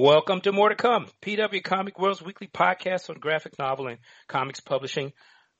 [0.00, 4.60] Welcome to More to Come, PW Comic World's weekly podcast on graphic novel and comics
[4.60, 5.12] publishing,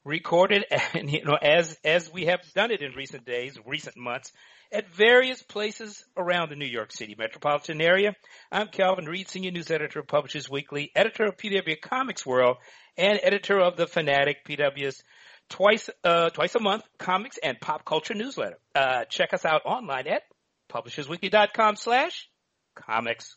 [0.04, 0.64] recorded
[0.94, 4.30] and you know as as we have done it in recent days, recent months,
[4.70, 8.14] at various places around the New York City metropolitan area.
[8.52, 12.58] I'm Calvin Reid, senior news editor of Publishers Weekly, editor of PW Comics World,
[12.96, 15.02] and editor of the Fanatic PW's
[15.50, 18.60] twice uh, twice a month comics and pop culture newsletter.
[18.72, 20.22] Uh, check us out online at
[20.70, 22.28] publishersweekly.com slash
[22.76, 23.36] comics.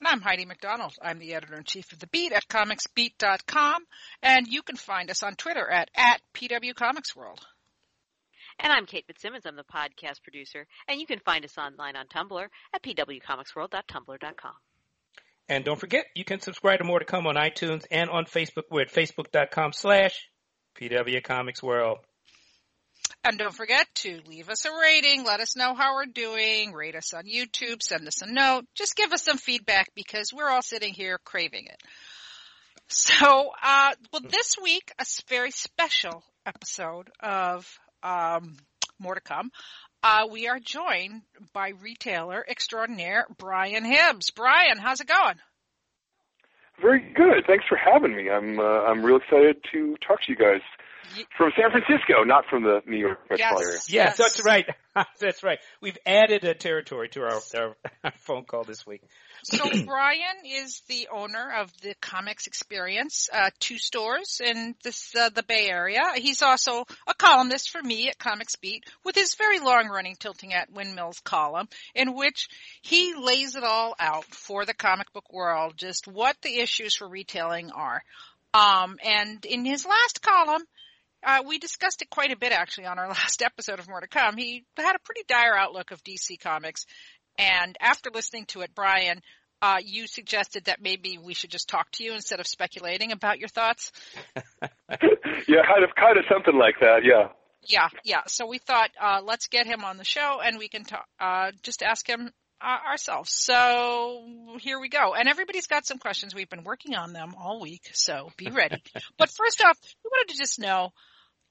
[0.00, 0.94] And I'm Heidi MacDonald.
[1.02, 3.84] I'm the editor in chief of The Beat at comicsbeat.com.
[4.22, 7.40] And you can find us on Twitter at, at PW Comics World.
[8.58, 9.44] And I'm Kate Fitzsimmons.
[9.44, 10.66] I'm the podcast producer.
[10.88, 14.52] And you can find us online on Tumblr at pwcomicsworld.tumblr.com.
[15.48, 18.64] And don't forget, you can subscribe to more to come on iTunes and on Facebook.
[18.70, 20.28] We're at facebook.com slash
[20.80, 21.98] PW Comics World.
[23.24, 25.24] And don't forget to leave us a rating.
[25.24, 26.72] Let us know how we're doing.
[26.72, 27.82] Rate us on YouTube.
[27.82, 28.64] Send us a note.
[28.74, 31.82] Just give us some feedback because we're all sitting here craving it.
[32.88, 37.66] So, uh, well, this week, a very special episode of
[38.02, 38.56] um,
[38.98, 39.50] More to Come.
[40.02, 44.30] Uh, we are joined by retailer extraordinaire Brian Hibbs.
[44.30, 45.36] Brian, how's it going?
[46.80, 47.44] Very good.
[47.46, 48.30] Thanks for having me.
[48.30, 50.62] I'm uh, I'm real excited to talk to you guys
[51.36, 53.78] from San Francisco, not from the New York metropolitan area.
[53.88, 54.66] Yes, yes, that's right.
[55.20, 55.58] that's right.
[55.80, 59.02] We've added a territory to our, our, our phone call this week.
[59.44, 65.30] So Brian is the owner of the Comix Experience, uh, two stores in this uh,
[65.30, 66.02] the Bay Area.
[66.16, 70.72] He's also a columnist for me at Comics Beat with his very long-running Tilting at
[70.72, 72.48] Windmills column, in which
[72.82, 77.08] he lays it all out for the comic book world, just what the issues for
[77.08, 78.02] retailing are.
[78.52, 80.62] Um, and in his last column,
[81.24, 84.08] uh, we discussed it quite a bit actually on our last episode of More to
[84.08, 84.36] Come.
[84.36, 86.86] He had a pretty dire outlook of DC Comics,
[87.38, 89.20] and after listening to it, Brian,
[89.62, 93.38] uh, you suggested that maybe we should just talk to you instead of speculating about
[93.38, 93.92] your thoughts.
[94.36, 97.00] yeah, kind of, kind of something like that.
[97.04, 97.28] Yeah.
[97.62, 98.22] Yeah, yeah.
[98.26, 101.52] So we thought uh, let's get him on the show, and we can talk, uh,
[101.62, 102.30] just ask him
[102.62, 103.32] ourselves.
[103.32, 104.26] So
[104.60, 105.14] here we go.
[105.14, 106.34] And everybody's got some questions.
[106.34, 108.82] We've been working on them all week, so be ready.
[109.18, 110.92] but first off, we wanted to just know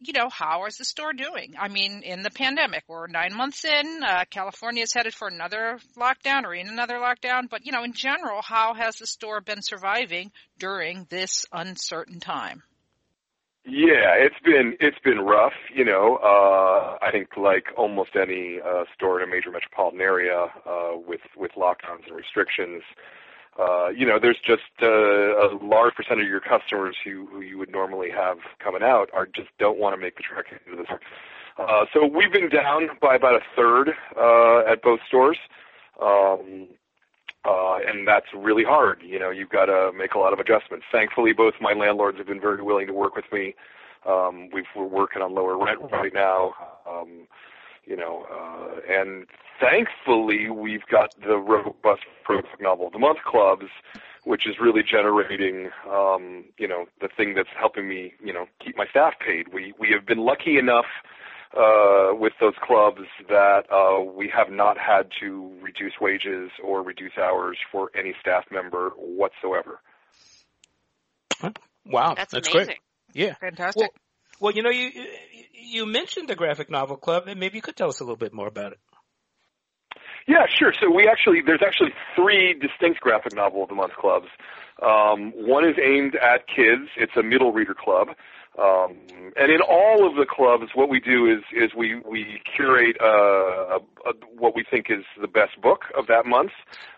[0.01, 1.55] you know, how is the store doing?
[1.59, 4.01] I mean, in the pandemic, we're nine months in.
[4.01, 7.49] Uh, California is headed for another lockdown or in another lockdown.
[7.49, 12.63] But, you know, in general, how has the store been surviving during this uncertain time?
[13.65, 15.53] Yeah, it's been it's been rough.
[15.73, 20.47] You know, uh, I think like almost any uh, store in a major metropolitan area
[20.65, 22.81] uh, with with lockdowns and restrictions,
[23.59, 27.57] uh, you know, there's just uh, a large percentage of your customers who, who you
[27.57, 30.99] would normally have coming out are just don't want to make the trek into store.
[31.57, 35.37] Uh, so we've been down by about a third uh, at both stores,
[36.01, 36.67] um,
[37.45, 39.01] uh, and that's really hard.
[39.03, 40.85] You know, you've got to make a lot of adjustments.
[40.91, 43.55] Thankfully, both my landlords have been very willing to work with me.
[44.07, 46.53] Um, we've, we're working on lower rent right now.
[46.89, 47.27] Um,
[47.85, 49.25] you know, uh, and
[49.59, 53.65] thankfully we've got the robust Pro Novel of the Month clubs,
[54.23, 58.77] which is really generating, um, you know, the thing that's helping me, you know, keep
[58.77, 59.53] my staff paid.
[59.53, 60.85] We we have been lucky enough
[61.57, 67.13] uh, with those clubs that uh, we have not had to reduce wages or reduce
[67.17, 69.79] hours for any staff member whatsoever.
[71.85, 72.75] Wow, that's, that's amazing.
[73.13, 73.27] great.
[73.27, 73.81] Yeah, fantastic.
[73.81, 73.89] Well,
[74.39, 74.91] well, you know, you
[75.53, 78.33] you mentioned the graphic novel club, and maybe you could tell us a little bit
[78.33, 78.79] more about it.
[80.27, 80.73] Yeah, sure.
[80.79, 84.27] So we actually there's actually three distinct graphic novel of the month clubs.
[84.81, 86.89] Um, one is aimed at kids.
[86.97, 88.09] It's a middle reader club.
[88.59, 92.97] Um, and in all of the clubs, what we do is is we we curate
[93.01, 96.51] uh, a, a, what we think is the best book of that month.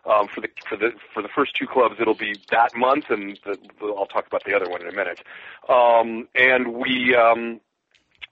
[0.05, 3.37] Um, for the for the for the first two clubs, it'll be that month, and
[3.45, 5.19] the, the, I'll talk about the other one in a minute.
[5.69, 7.59] Um, and we um,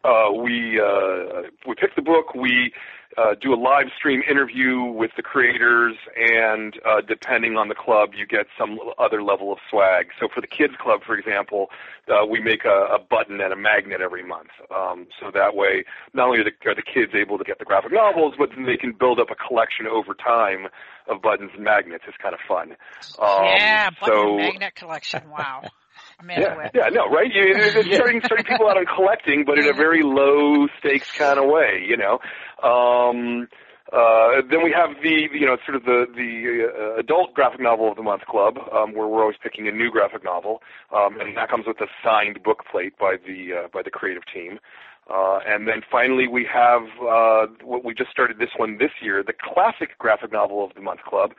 [0.03, 2.33] uh, we uh, we pick the book.
[2.33, 2.73] We
[3.19, 8.11] uh, do a live stream interview with the creators, and uh, depending on the club,
[8.15, 10.07] you get some other level of swag.
[10.19, 11.69] So for the kids club, for example,
[12.07, 14.51] uh, we make a, a button and a magnet every month.
[14.73, 15.83] Um, so that way,
[16.13, 18.65] not only are the, are the kids able to get the graphic novels, but then
[18.65, 20.67] they can build up a collection over time
[21.07, 22.05] of buttons and magnets.
[22.07, 22.71] It's kind of fun.
[23.19, 25.29] Um, yeah, button so, and magnet collection.
[25.29, 25.63] Wow.
[26.27, 27.31] yeah, yeah, no, right?
[27.33, 31.39] You, it's starting starting people out on collecting, but in a very low stakes kind
[31.39, 32.19] of way, you know.
[32.61, 33.47] Um,
[33.91, 37.89] Uh, then we have the, you know, sort of the the uh, adult graphic novel
[37.89, 40.61] of the month club, um, where we're always picking a new graphic novel,
[40.95, 44.21] um, and that comes with a signed book plate by the uh, by the creative
[44.31, 44.59] team.
[45.09, 49.23] Uh, and then finally, we have uh, what we just started this one this year,
[49.23, 51.31] the classic graphic novel of the month club,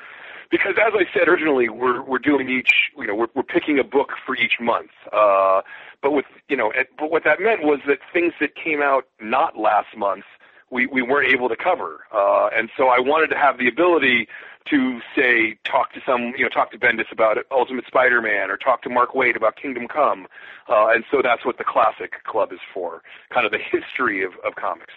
[0.50, 3.84] because as I said originally, we're we're doing each, you know, we're we're picking a
[3.84, 4.90] book for each month.
[5.12, 5.62] Uh,
[6.02, 9.58] but with, you know, but what that meant was that things that came out not
[9.58, 10.24] last month
[10.70, 12.06] we, we weren't able to cover.
[12.14, 14.28] Uh, and so I wanted to have the ability
[14.68, 18.82] to say, talk to some, you know, talk to Bendis about Ultimate Spider-Man or talk
[18.82, 20.26] to Mark Waid about Kingdom Come.
[20.68, 23.02] Uh, and so that's what the Classic Club is for,
[23.32, 24.94] kind of the history of, of comics.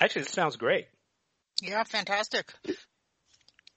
[0.00, 0.86] Actually, this sounds great.
[1.62, 2.52] Yeah, fantastic.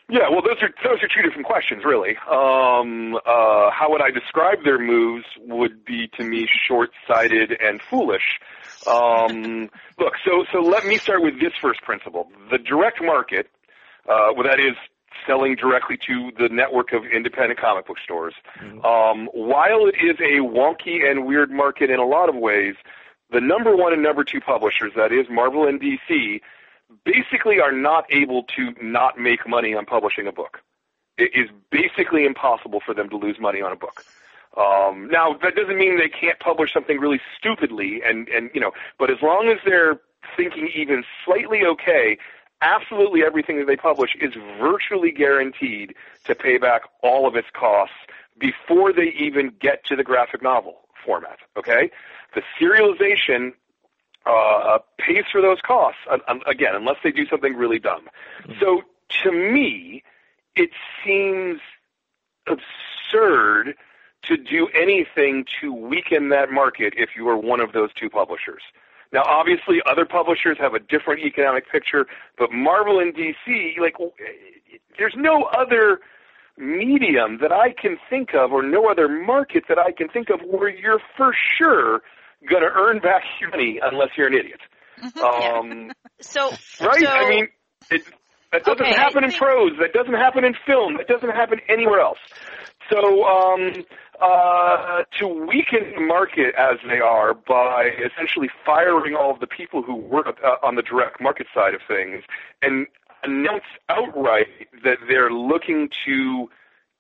[0.08, 2.16] Yeah, well, those are those are two different questions, really.
[2.30, 5.24] Um, uh, how would I describe their moves?
[5.40, 8.38] Would be to me short-sighted and foolish.
[8.86, 13.48] Um, look, so so let me start with this first principle: the direct market,
[14.06, 14.76] uh, well, that is
[15.26, 18.34] selling directly to the network of independent comic book stores.
[18.60, 18.84] Mm-hmm.
[18.84, 22.74] Um, while it is a wonky and weird market in a lot of ways,
[23.30, 26.40] the number one and number two publishers, that is Marvel and DC,
[27.04, 30.60] basically are not able to not make money on publishing a book.
[31.16, 34.04] It is basically impossible for them to lose money on a book.
[34.56, 38.70] Um, now that doesn't mean they can't publish something really stupidly, and and you know,
[38.98, 40.00] but as long as they're
[40.36, 42.18] thinking even slightly okay,
[42.62, 45.94] absolutely everything that they publish is virtually guaranteed
[46.24, 47.96] to pay back all of its costs
[48.38, 51.38] before they even get to the graphic novel format.
[51.56, 51.90] Okay,
[52.34, 53.52] the serialization
[54.26, 56.00] uh, pays for those costs
[56.46, 58.08] again, unless they do something really dumb.
[58.46, 58.60] Mm-hmm.
[58.60, 58.82] So
[59.22, 60.02] to me,
[60.56, 60.70] it
[61.04, 61.60] seems
[62.46, 63.74] absurd
[64.22, 68.62] to do anything to weaken that market if you are one of those two publishers.
[69.12, 72.06] Now, obviously, other publishers have a different economic picture,
[72.38, 73.96] but Marvel and DC, like,
[74.98, 76.00] there's no other
[76.56, 80.40] medium that I can think of, or no other market that I can think of
[80.40, 82.02] where you're for sure
[82.48, 84.60] going to earn back your money unless you're an idiot.
[85.02, 85.20] Mm-hmm.
[85.20, 87.00] Um, so, right?
[87.00, 87.48] So, I mean,
[87.90, 88.02] it,
[88.52, 89.72] that doesn't okay, happen in prose.
[89.80, 90.96] That doesn't happen in film.
[90.96, 92.18] That doesn't happen anywhere else.
[92.90, 93.84] So, um,
[94.20, 99.82] uh, to weaken the market as they are by essentially firing all of the people
[99.82, 102.22] who work uh, on the direct market side of things
[102.62, 102.86] and
[103.24, 104.46] announce outright
[104.84, 106.48] that they're looking to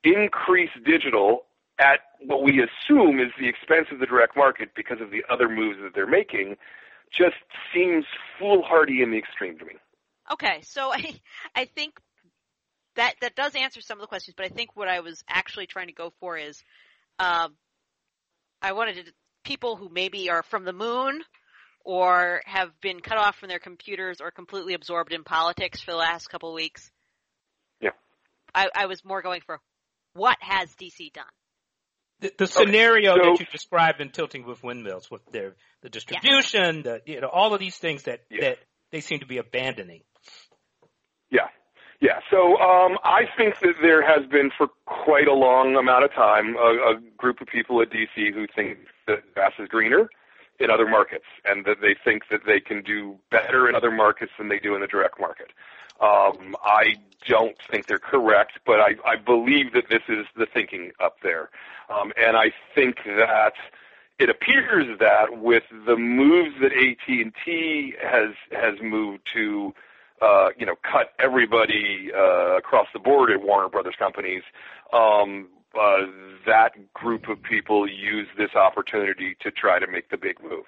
[0.02, 1.44] increase digital
[1.78, 5.48] at what we assume is the expense of the direct market because of the other
[5.48, 6.56] moves that they're making
[7.12, 7.36] just
[7.72, 8.04] seems
[8.38, 9.74] foolhardy in the extreme to me.
[10.32, 11.14] Okay, so I
[11.54, 11.94] I think
[12.96, 15.66] that that does answer some of the questions, but I think what I was actually
[15.66, 16.62] trying to go for is
[17.18, 17.54] um,
[18.62, 19.12] I wanted to,
[19.44, 21.22] people who maybe are from the moon
[21.84, 25.96] or have been cut off from their computers or completely absorbed in politics for the
[25.96, 26.90] last couple of weeks.
[27.80, 27.90] Yeah.
[28.54, 29.60] I, I was more going for
[30.14, 31.24] what has DC done?
[32.24, 35.90] The, the scenario okay, so, that you described in Tilting with Windmills, with their the
[35.90, 36.82] distribution, yeah.
[36.82, 38.40] the you know all of these things that yeah.
[38.40, 38.58] that
[38.92, 40.00] they seem to be abandoning.
[41.30, 41.48] Yeah.
[42.00, 46.12] Yeah, so um, I think that there has been for quite a long amount of
[46.12, 50.10] time a, a group of people at DC who think that grass is greener
[50.60, 54.32] in other markets, and that they think that they can do better in other markets
[54.38, 55.48] than they do in the direct market.
[56.00, 56.96] Um, I
[57.26, 61.50] don't think they're correct, but I, I believe that this is the thinking up there,
[61.88, 63.54] um, and I think that
[64.18, 69.72] it appears that with the moves that AT and T has has moved to
[70.22, 74.42] uh, you know, cut everybody uh, across the board at Warner Brothers companies,
[74.92, 75.48] um,
[75.78, 76.06] uh,
[76.46, 80.64] that group of people use this opportunity to try to make the big move.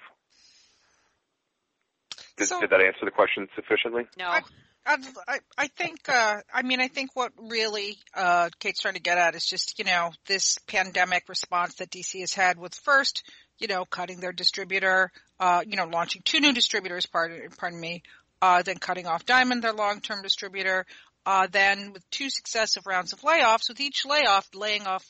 [2.37, 4.07] Did, So- did that answer the question sufficiently?
[4.17, 4.39] No.
[4.87, 9.17] I- I, think, uh, I mean, I think what really, uh, Kate's trying to get
[9.17, 13.23] at is just, you know, this pandemic response that DC has had with first,
[13.59, 18.01] you know, cutting their distributor, uh, you know, launching two new distributors, pardon, pardon me,
[18.41, 20.85] uh, then cutting off Diamond, their long-term distributor,
[21.25, 25.05] uh, then with two successive rounds of layoffs, with each layoff laying off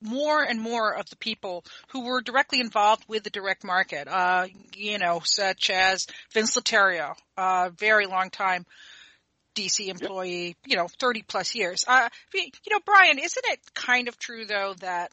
[0.00, 4.46] more and more of the people who were directly involved with the direct market, uh,
[4.74, 8.66] you know, such as Vince Letterio, uh, very long time
[9.54, 11.84] DC employee, you know, 30 plus years.
[11.86, 15.12] Uh, you know, Brian, isn't it kind of true though that,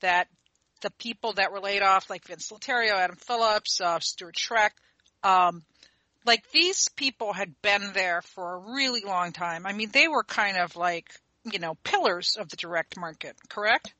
[0.00, 0.28] that
[0.82, 4.70] the people that were laid off, like Vince Letterio, Adam Phillips, uh, Stuart Schreck,
[5.22, 5.62] um,
[6.24, 9.64] like these people had been there for a really long time.
[9.64, 11.08] I mean, they were kind of like,
[11.44, 13.94] you know, pillars of the direct market, correct?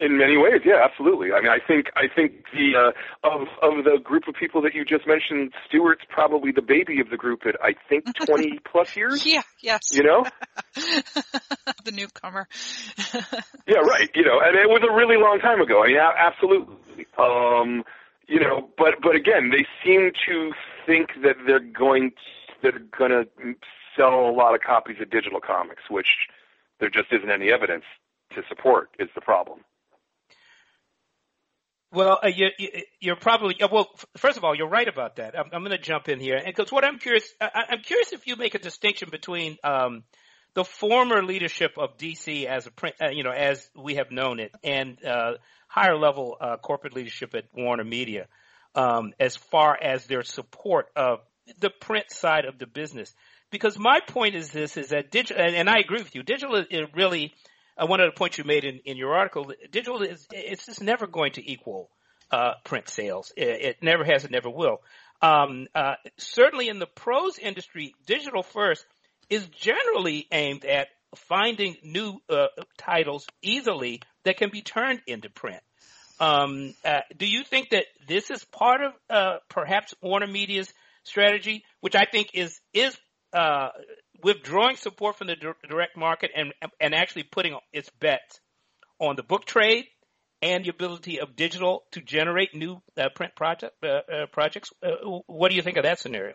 [0.00, 1.32] In many ways, yeah, absolutely.
[1.32, 4.74] I mean, I think I think the uh, of of the group of people that
[4.74, 8.96] you just mentioned, Stewart's probably the baby of the group at I think twenty plus
[8.96, 9.24] years.
[9.24, 9.90] Yeah, yes.
[9.92, 10.24] You know,
[11.84, 12.48] the newcomer.
[13.66, 14.10] Yeah, right.
[14.14, 15.82] You know, and it was a really long time ago.
[15.82, 17.06] I mean, absolutely.
[17.16, 17.82] Um,
[18.28, 20.52] you know, but but again, they seem to
[20.86, 22.12] think that they're going
[22.62, 23.26] they're going to
[23.96, 26.28] sell a lot of copies of digital comics, which
[26.80, 27.84] there just isn't any evidence
[28.34, 28.90] to support.
[28.98, 29.60] Is the problem?
[31.94, 33.88] Well, uh, you, you, you're probably uh, well.
[34.16, 35.38] First of all, you're right about that.
[35.38, 38.26] I'm, I'm going to jump in here because what I'm curious, I, I'm curious if
[38.26, 40.02] you make a distinction between um,
[40.54, 44.40] the former leadership of DC as a print, uh, you know, as we have known
[44.40, 45.34] it, and uh,
[45.68, 48.26] higher level uh, corporate leadership at Warner Media,
[48.74, 51.20] um, as far as their support of
[51.60, 53.14] the print side of the business.
[53.52, 56.24] Because my point is this: is that digital, and, and I agree with you.
[56.24, 56.64] Digital
[56.96, 57.32] really
[57.76, 60.82] uh, one of the points you made in, in your article, digital is it's just
[60.82, 61.90] never going to equal
[62.30, 63.32] uh, print sales.
[63.36, 64.80] It, it never has, it never will.
[65.22, 68.84] Um, uh, certainly in the prose industry, digital first
[69.30, 75.62] is generally aimed at finding new uh, titles easily that can be turned into print.
[76.20, 81.64] Um, uh, do you think that this is part of uh, perhaps Warner Media's strategy,
[81.80, 82.96] which I think is is
[83.32, 83.68] uh,
[84.22, 85.36] withdrawing support from the
[85.68, 88.40] direct market and and actually putting its bets
[88.98, 89.86] on the book trade
[90.42, 94.72] and the ability of digital to generate new uh, print project uh, uh, projects.
[94.82, 96.34] Uh, what do you think of that scenario?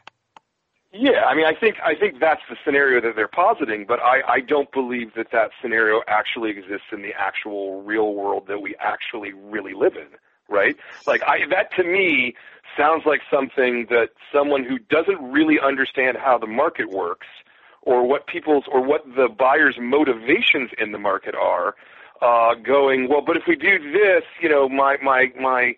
[0.92, 4.22] Yeah, I mean, I think I think that's the scenario that they're positing, but I,
[4.28, 8.76] I don't believe that that scenario actually exists in the actual real world that we
[8.80, 10.08] actually really live in,
[10.50, 10.76] right?
[11.06, 12.34] Like, I that to me
[12.76, 17.28] sounds like something that someone who doesn't really understand how the market works,
[17.90, 21.76] or what people's or what the buyer's motivations in the market are,
[22.22, 23.22] uh, going well.
[23.26, 25.74] But if we do this, you know, my my my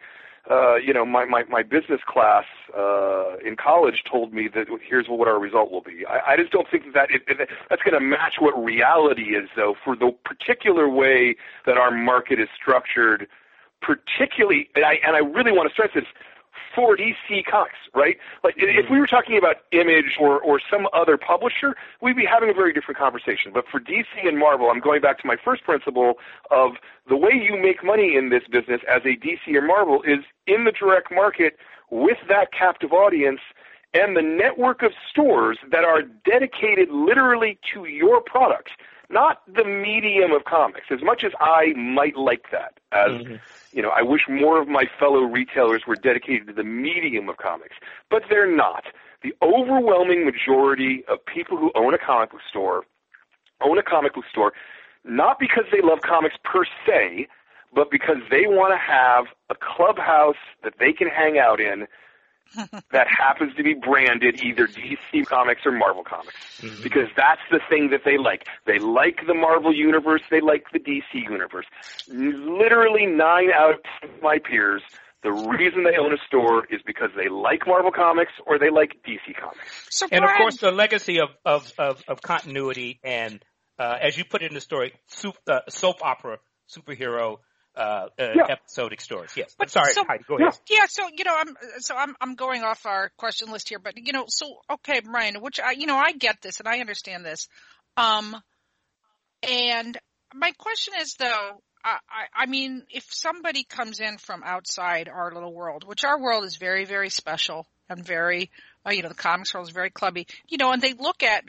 [0.50, 5.08] uh, you know, my, my, my business class uh, in college told me that here's
[5.08, 6.04] what our result will be.
[6.10, 9.50] I, I just don't think that it, it, that's going to match what reality is,
[9.56, 11.36] though, for the particular way
[11.68, 13.28] that our market is structured.
[13.82, 16.06] Particularly, and I, and I really want to stress this
[16.76, 18.18] for DC Comics, right?
[18.44, 18.94] Like, if mm-hmm.
[18.94, 22.74] we were talking about Image or, or some other publisher, we'd be having a very
[22.74, 23.52] different conversation.
[23.54, 26.16] But for DC and Marvel, I'm going back to my first principle
[26.50, 26.74] of
[27.08, 30.66] the way you make money in this business as a DC or Marvel is in
[30.66, 31.58] the direct market
[31.90, 33.42] with that captive audience
[33.94, 38.70] and the network of stores that are dedicated literally to your product,
[39.12, 40.88] not the medium of comics.
[40.90, 43.36] As much as I might like that, as mm-hmm.
[43.72, 47.38] you know, I wish more of my fellow retailers were dedicated to the medium of
[47.38, 47.76] comics,
[48.10, 48.86] but they're not.
[49.24, 52.84] The overwhelming majority of people who own a comic book store
[53.62, 54.54] own a comic book store
[55.04, 57.28] not because they love comics per se,
[57.74, 61.88] but because they want to have a clubhouse that they can hang out in
[62.92, 66.36] that happens to be branded either DC Comics or Marvel Comics.
[66.84, 68.46] Because that's the thing that they like.
[68.66, 71.66] They like the Marvel Universe, they like the DC Universe.
[72.08, 74.82] Literally nine out of ten of my peers
[75.24, 78.92] The reason they own a store is because they like Marvel Comics or they like
[79.08, 79.88] DC Comics.
[79.90, 83.44] So And of course, the legacy of of of, of continuity and,
[83.80, 87.38] uh, as you put it in the story, soup, uh, soap opera superhero
[87.76, 88.46] uh, uh, Yeah.
[88.50, 89.32] episodic stories.
[89.36, 89.56] Yes.
[89.58, 90.58] But Sorry, so- Heidi, go ahead.
[90.70, 93.94] Yeah, so you know, I'm so I'm I'm going off our question list here, but
[93.98, 97.26] you know, so okay, Brian, which I you know I get this and I understand
[97.26, 97.48] this,
[97.98, 98.36] um,
[99.48, 99.98] and
[100.34, 105.32] my question is though, I I, I mean, if somebody comes in from outside our
[105.34, 108.50] little world, which our world is very very special and very,
[108.86, 111.44] uh, you know, the comics world is very clubby, you know, and they look at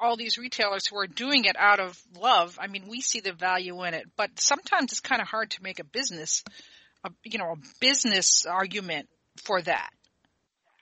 [0.00, 2.58] all these retailers who are doing it out of love.
[2.60, 5.62] I mean, we see the value in it, but sometimes it's kind of hard to
[5.62, 6.44] make a business
[7.04, 9.08] a you know a business argument
[9.44, 9.90] for that.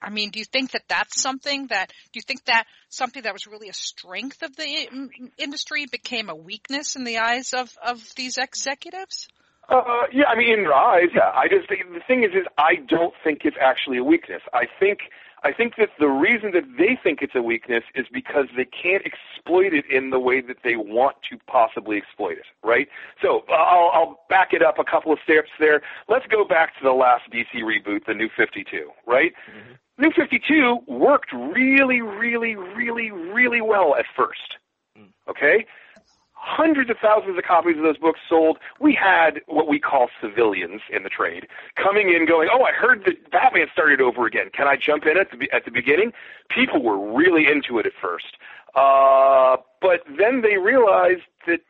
[0.02, 3.32] I mean, do you think that that's something that do you think that something that
[3.32, 8.02] was really a strength of the industry became a weakness in the eyes of of
[8.16, 9.28] these executives?
[9.68, 11.30] Uh, yeah, I mean, in their eyes, yeah.
[11.32, 14.42] I just the thing is, is I don't think it's actually a weakness.
[14.52, 14.98] I think,
[15.42, 19.02] I think that the reason that they think it's a weakness is because they can't
[19.06, 22.88] exploit it in the way that they want to possibly exploit it, right?
[23.22, 25.82] So I'll, I'll back it up a couple of steps there.
[26.08, 29.32] Let's go back to the last DC reboot, the New 52, right?
[29.50, 30.02] Mm-hmm.
[30.02, 34.56] New 52 worked really, really, really, really well at first.
[34.98, 35.08] Mm.
[35.28, 35.66] Okay?
[36.42, 38.58] Hundreds of thousands of copies of those books sold.
[38.80, 43.04] We had what we call civilians in the trade coming in going, oh, I heard
[43.04, 44.48] that Batman started over again.
[44.54, 46.12] Can I jump in at the, at the beginning?
[46.48, 48.38] People were really into it at first.
[48.74, 51.60] Uh, but then they realized that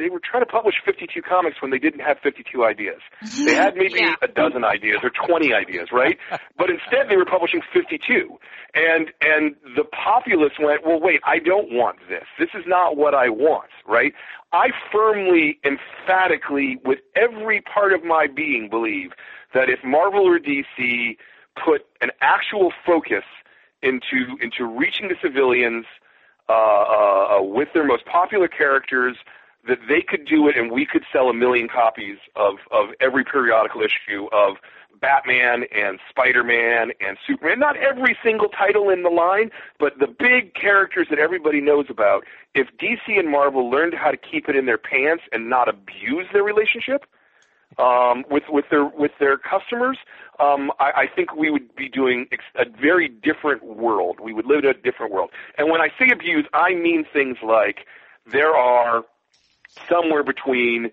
[0.00, 3.00] they were trying to publish 52 comics when they didn't have 52 ideas.
[3.44, 4.14] They had maybe Yeah.
[4.22, 6.18] a dozen ideas or 20 ideas, right?
[6.58, 8.38] but instead they were publishing 52.
[8.74, 12.24] And and the populace went, "Well, wait, I don't want this.
[12.38, 14.12] This is not what I want," right?
[14.52, 19.10] I firmly emphatically with every part of my being believe
[19.54, 21.16] that if Marvel or DC
[21.64, 23.24] put an actual focus
[23.82, 25.84] into into reaching the civilians
[26.48, 29.16] uh, uh, uh, with their most popular characters,
[29.68, 33.24] that they could do it, and we could sell a million copies of of every
[33.24, 34.56] periodical issue of
[35.00, 37.58] Batman and Spider-Man and Superman.
[37.58, 42.24] Not every single title in the line, but the big characters that everybody knows about.
[42.54, 46.26] If DC and Marvel learned how to keep it in their pants and not abuse
[46.32, 47.04] their relationship,
[47.78, 49.98] um, with with their with their customers,
[50.40, 54.18] um, I, I think we would be doing a very different world.
[54.20, 55.30] We would live in a different world.
[55.56, 57.86] And when I say abuse, I mean things like
[58.26, 59.04] there are
[59.88, 60.90] somewhere between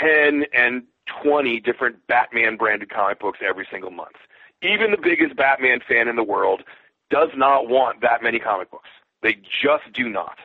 [0.00, 0.84] ten and
[1.22, 4.16] twenty different Batman branded comic books every single month.
[4.62, 6.62] Even the biggest Batman fan in the world
[7.10, 8.88] does not want that many comic books.
[9.22, 10.38] They just do not.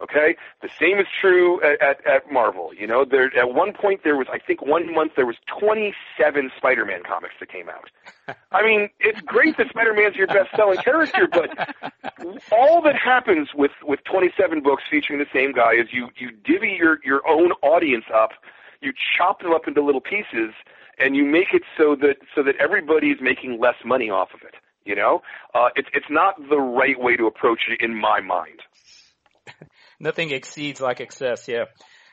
[0.00, 2.70] Okay, the same is true at, at, at Marvel.
[2.72, 6.52] You know, there at one point there was, I think, one month there was 27
[6.56, 7.90] Spider-Man comics that came out.
[8.52, 11.50] I mean, it's great that Spider-Man's your best-selling character, but
[12.52, 16.76] all that happens with with 27 books featuring the same guy is you you divvy
[16.78, 18.30] your your own audience up,
[18.80, 20.54] you chop them up into little pieces,
[21.00, 24.54] and you make it so that so that everybody's making less money off of it.
[24.84, 25.22] You know,
[25.54, 28.60] uh, it's it's not the right way to approach it in my mind.
[30.00, 31.48] Nothing exceeds like excess.
[31.48, 31.64] Yeah.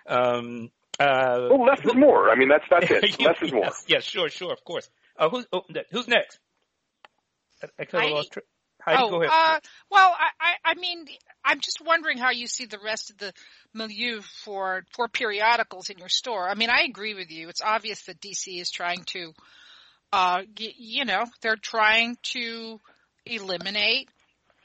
[0.07, 2.29] Um, uh, Well, less is more.
[2.29, 3.19] I mean, that's that's it.
[3.21, 3.65] Less is more.
[3.65, 4.89] Yes, yes, sure, sure, of course.
[5.17, 6.39] Uh, who's oh, who's next?
[7.63, 8.41] I, I kinda lost tra-
[8.81, 9.31] Heidi, oh, go ahead.
[9.33, 11.05] Uh, well, I, I, I mean,
[11.43, 13.33] I'm just wondering how you see the rest of the
[13.73, 16.47] milieu for for periodicals in your store.
[16.47, 17.49] I mean, I agree with you.
[17.49, 19.33] It's obvious that DC is trying to,
[20.13, 22.79] uh, y- you know, they're trying to
[23.25, 24.09] eliminate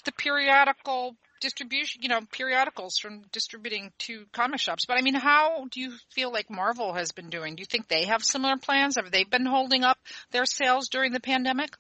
[0.05, 4.85] the periodical distribution, you know, periodicals from distributing to comic shops.
[4.87, 7.57] But I mean, how do you feel like Marvel has been doing?
[7.57, 8.97] Do you think they have similar plans?
[8.97, 9.99] Have they been holding up
[10.31, 11.77] their sales during the pandemic?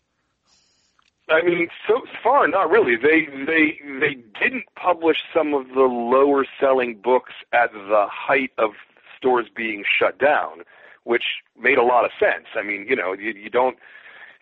[1.28, 2.96] I mean, so far, not really.
[2.96, 8.70] They they they didn't publish some of the lower selling books at the height of
[9.16, 10.62] stores being shut down,
[11.04, 11.22] which
[11.60, 12.46] made a lot of sense.
[12.56, 13.76] I mean, you know, you, you don't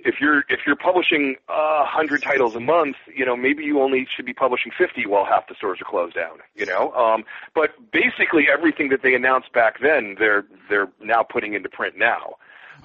[0.01, 4.07] if you're if you're publishing a hundred titles a month, you know, maybe you only
[4.15, 6.39] should be publishing fifty while half the stores are closed down.
[6.55, 11.55] You know, um, but basically everything that they announced back then, they're they're now putting
[11.55, 12.37] into print now.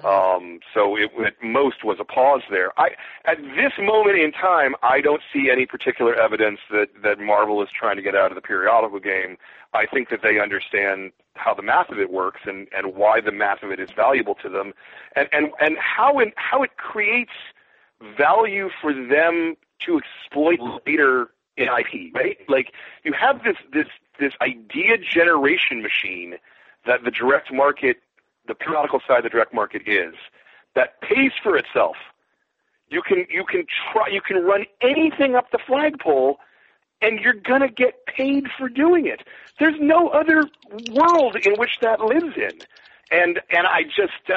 [0.02, 2.78] Um, so it at most was a pause there.
[2.78, 2.90] I
[3.24, 7.68] at this moment in time, I don't see any particular evidence that that Marvel is
[7.70, 9.38] trying to get out of the periodical game.
[9.72, 13.32] I think that they understand how the math of it works and and why the
[13.32, 14.72] math of it is valuable to them,
[15.16, 17.32] and and and how it how it creates
[18.18, 22.14] value for them to exploit later in IP.
[22.14, 22.38] Right?
[22.48, 22.72] Like
[23.04, 26.36] you have this this this idea generation machine
[26.86, 27.98] that the direct market
[28.46, 30.14] the periodical side of the direct market is.
[30.74, 31.96] that pays for itself.
[32.90, 36.38] You can you can try you can run anything up the flagpole
[37.04, 39.22] and you're gonna get paid for doing it.
[39.60, 40.48] There's no other
[40.90, 42.62] world in which that lives in.
[43.10, 44.34] And and I just uh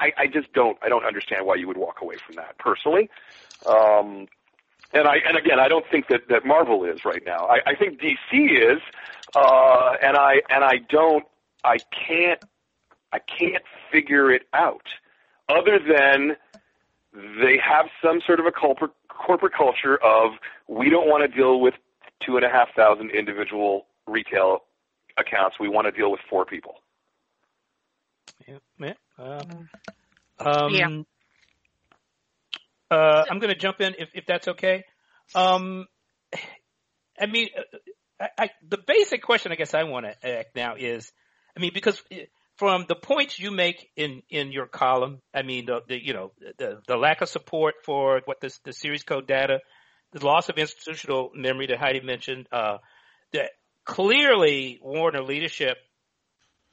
[0.00, 3.08] I, I just don't I don't understand why you would walk away from that personally.
[3.64, 4.26] Um
[4.92, 7.46] and I and again I don't think that, that Marvel is right now.
[7.46, 8.80] I, I think DC is
[9.34, 11.24] uh and I and I don't
[11.64, 12.40] I can't
[13.12, 13.62] I can't
[13.92, 14.86] figure it out
[15.48, 16.36] other than
[17.14, 20.32] they have some sort of a corporate culture of
[20.66, 21.74] we don't want to deal with
[22.26, 24.58] two and a half thousand individual retail
[25.18, 25.56] accounts.
[25.60, 26.74] We want to deal with four people.
[28.46, 28.58] Yeah.
[28.78, 28.92] yeah.
[29.18, 29.68] Um,
[30.38, 31.02] um, Yeah.
[32.90, 34.84] Uh, I'm going to jump in if, if that's okay.
[35.34, 35.86] Um,
[37.18, 37.78] I mean, uh,
[38.20, 41.10] I, I, the basic question I guess I want to ask now is,
[41.56, 42.16] I mean, because uh,
[42.56, 46.32] from the points you make in, in your column, I mean, the, the you know,
[46.58, 49.60] the, the lack of support for what this, the series code data,
[50.12, 52.78] the loss of institutional memory that Heidi mentioned, uh,
[53.32, 53.50] that
[53.84, 55.76] clearly Warner leadership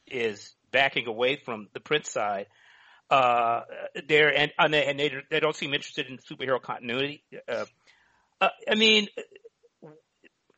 [0.07, 2.47] is backing away from the print side.
[3.09, 3.61] Uh,
[4.07, 7.23] there and and they, they don't seem interested in superhero continuity.
[7.47, 7.65] Uh,
[8.39, 9.07] uh, I mean,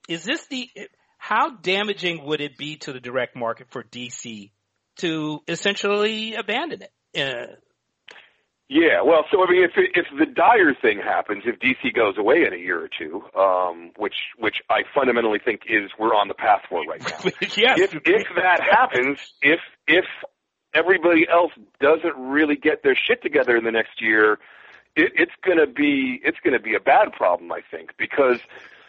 [0.09, 0.69] is this the
[1.17, 4.51] how damaging would it be to the direct market for DC
[4.97, 6.91] to essentially abandon it?
[7.15, 7.55] Uh,
[8.73, 12.45] Yeah, well, so I mean, if if the dire thing happens, if DC goes away
[12.47, 16.33] in a year or two, um, which which I fundamentally think is we're on the
[16.33, 17.19] path for right now.
[17.41, 17.79] yes.
[17.81, 20.05] if if that happens, if if
[20.73, 24.39] everybody else doesn't really get their shit together in the next year,
[24.95, 28.39] it, it's gonna be it's gonna be a bad problem, I think, because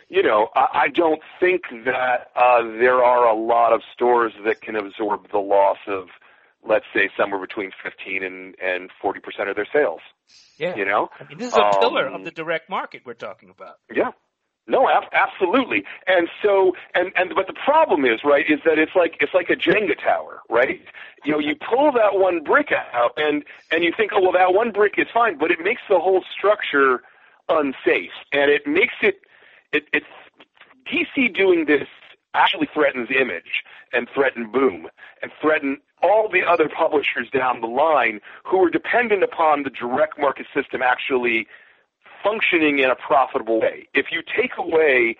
[0.08, 4.60] you know I, I don't think that uh, there are a lot of stores that
[4.60, 6.06] can absorb the loss of
[6.66, 10.00] let's say somewhere between 15 and and 40 percent of their sales.
[10.58, 10.74] yeah.
[10.76, 13.50] You know, I mean, this is a pillar Um, of the direct market we're talking
[13.50, 13.76] about.
[13.92, 14.10] yeah.
[14.68, 15.82] No, ab- absolutely.
[16.06, 19.50] And so, and and but the problem is, right, is that it's like it's like
[19.50, 20.80] a Jenga tower, right?
[21.24, 24.54] You know, you pull that one brick out, and and you think, oh well, that
[24.54, 27.02] one brick is fine, but it makes the whole structure
[27.48, 29.16] unsafe, and it makes it
[29.72, 30.06] it it's
[30.86, 31.88] DC doing this
[32.34, 34.88] actually threatens image and threaten boom
[35.22, 40.18] and threaten all the other publishers down the line who are dependent upon the direct
[40.18, 41.46] market system actually
[42.22, 43.88] functioning in a profitable way.
[43.94, 45.16] If you take away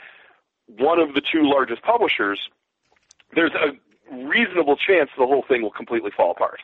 [0.67, 2.49] one of the two largest publishers,
[3.35, 3.73] there's a
[4.15, 6.61] reasonable chance the whole thing will completely fall apart.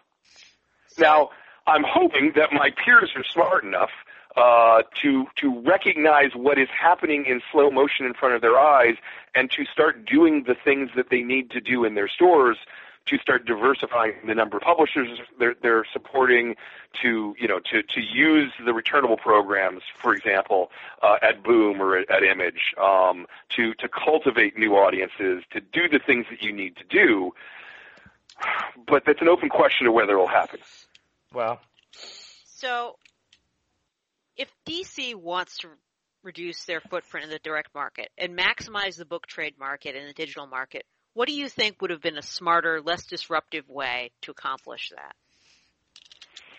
[0.98, 1.30] Now,
[1.66, 3.90] I'm hoping that my peers are smart enough
[4.36, 8.94] uh, to to recognize what is happening in slow motion in front of their eyes
[9.34, 12.56] and to start doing the things that they need to do in their stores
[13.08, 16.56] to start diversifying the number of publishers they're, they're supporting,
[17.02, 20.70] to you know to to use the returnable programs, for example,
[21.02, 25.88] uh, at Boom or at, at Image, um, to to cultivate new audiences, to do
[25.88, 27.32] the things that you need to do.
[28.86, 30.60] But that's an open question of whether it'll happen.
[31.32, 31.60] Well,
[31.92, 32.96] So,
[34.36, 35.68] if DC wants to
[36.22, 40.12] reduce their footprint in the direct market and maximize the book trade market and the
[40.12, 44.30] digital market, what do you think would have been a smarter, less disruptive way to
[44.30, 45.14] accomplish that?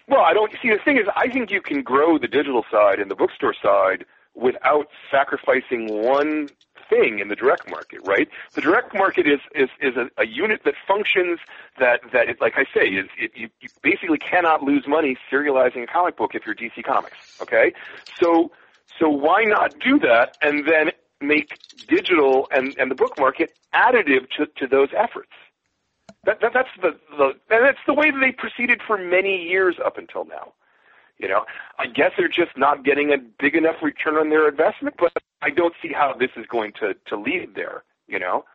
[0.07, 0.69] Well, I don't see.
[0.69, 4.05] The thing is, I think you can grow the digital side and the bookstore side
[4.33, 6.49] without sacrificing one
[6.89, 8.27] thing in the direct market, right?
[8.53, 11.39] The direct market is is is a, a unit that functions
[11.79, 15.83] that that it, like I say, is it, you, you basically cannot lose money serializing
[15.83, 17.15] a comic book if you're DC Comics.
[17.41, 17.73] Okay,
[18.19, 18.51] so
[18.99, 24.29] so why not do that and then make digital and and the book market additive
[24.37, 25.31] to to those efforts?
[26.25, 29.97] That, that that's the the that's the way that they proceeded for many years up
[29.97, 30.53] until now.
[31.17, 31.45] You know,
[31.77, 35.49] I guess they're just not getting a big enough return on their investment, but I
[35.49, 37.83] don't see how this is going to to lead there.
[38.07, 38.45] You know,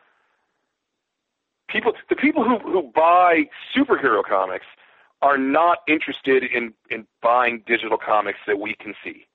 [1.68, 3.44] people the people who who buy
[3.76, 4.66] superhero comics
[5.22, 9.26] are not interested in in buying digital comics that we can see.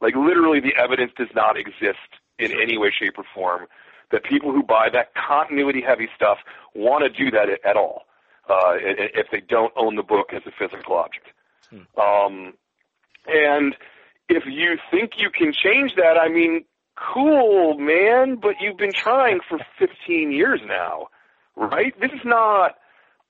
[0.00, 3.66] Like literally, the evidence does not exist in any way, shape, or form
[4.12, 6.38] that people who buy that continuity heavy stuff
[6.74, 8.02] want to do that at all
[8.48, 11.26] uh, if they don't own the book as a physical object.
[12.00, 12.54] Um,
[13.26, 13.74] and
[14.28, 16.64] if you think you can change that, I mean,
[16.96, 21.08] cool, man, but you've been trying for 15 years now,
[21.56, 21.98] right?
[22.00, 22.76] This is not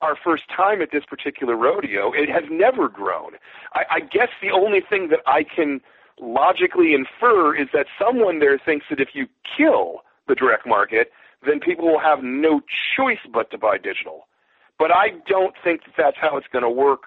[0.03, 2.13] our first time at this particular rodeo.
[2.13, 3.33] It has never grown.
[3.75, 5.81] I, I guess the only thing that I can
[6.21, 9.27] logically infer is that someone there thinks that if you
[9.57, 11.11] kill the direct market,
[11.47, 12.61] then people will have no
[12.97, 14.27] choice but to buy digital.
[14.79, 17.03] But I don't think that that's how it's going to work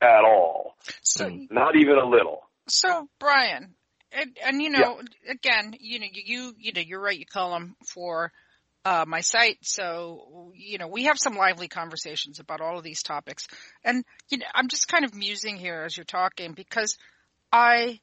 [0.00, 0.76] at all.
[1.02, 2.42] So, Not even a little.
[2.68, 3.74] so Brian,
[4.12, 7.18] and, and you know, again, you know, you, you, you know, you're right.
[7.18, 8.32] You call them for
[8.84, 13.02] uh, my site, so you know, we have some lively conversations about all of these
[13.02, 13.46] topics,
[13.84, 16.98] and you know, I'm just kind of musing here as you're talking because
[17.52, 18.00] I.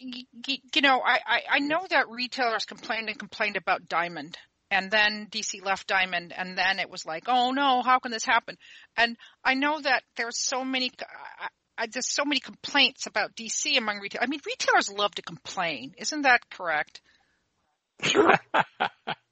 [0.00, 4.36] You know, I, I, I know that retailers complained and complained about Diamond,
[4.70, 8.24] and then DC left Diamond, and then it was like, oh no, how can this
[8.24, 8.56] happen?
[8.96, 10.90] And I know that there's so many,
[11.40, 14.20] I, I, there's so many complaints about DC among retail.
[14.22, 17.00] I mean, retailers love to complain, isn't that correct?
[18.02, 18.34] Sure.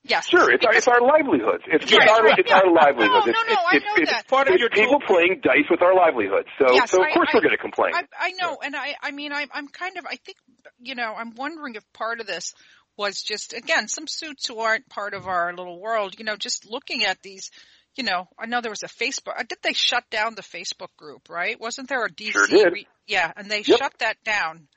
[0.08, 0.28] Yes.
[0.28, 1.64] Sure, it's our, Because- it's our livelihoods.
[1.66, 2.58] It's, it's Right, our right, it's yeah.
[2.58, 3.26] our livelihoods.
[3.26, 4.28] No, it's, no, no, I it's, know it's, that.
[4.28, 5.06] Part of your people toolkit.
[5.08, 6.46] playing dice with our livelihoods.
[6.60, 7.90] So Yes, so of I- course I- we're going to complain.
[7.92, 10.36] I, I know, and I, I mean, I, I'm kind of, I think,
[10.78, 12.54] you know, I'm wondering if part of this
[12.96, 16.70] was just, again, some suits who aren't part of our little world, you know, just
[16.70, 17.50] looking at these,
[17.96, 20.94] you know, I know there was a Facebook, uh, did they shut down the Facebook
[20.96, 21.58] group, right?
[21.60, 22.30] Wasn't there a DC?
[22.30, 22.72] Sure did.
[22.72, 23.78] Re- yeah, and they Yep.
[23.78, 24.68] shut that down.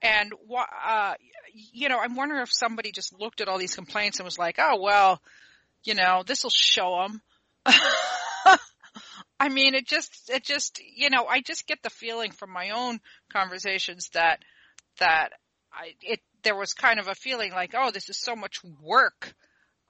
[0.00, 0.32] And,
[0.86, 1.14] uh,
[1.52, 4.56] you know, I'm wondering if somebody just looked at all these complaints and was like,
[4.58, 5.20] oh, well,
[5.84, 7.22] you know, this will show them.
[9.40, 12.70] I mean, it just, it just, you know, I just get the feeling from my
[12.70, 13.00] own
[13.32, 14.40] conversations that,
[14.98, 15.30] that
[15.72, 19.34] I, it, there was kind of a feeling like, oh, this is so much work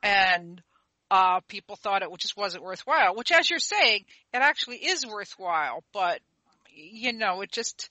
[0.02, 0.62] and,
[1.10, 5.82] uh, people thought it just wasn't worthwhile, which as you're saying, it actually is worthwhile,
[5.94, 6.20] but,
[6.74, 7.88] you know, it just,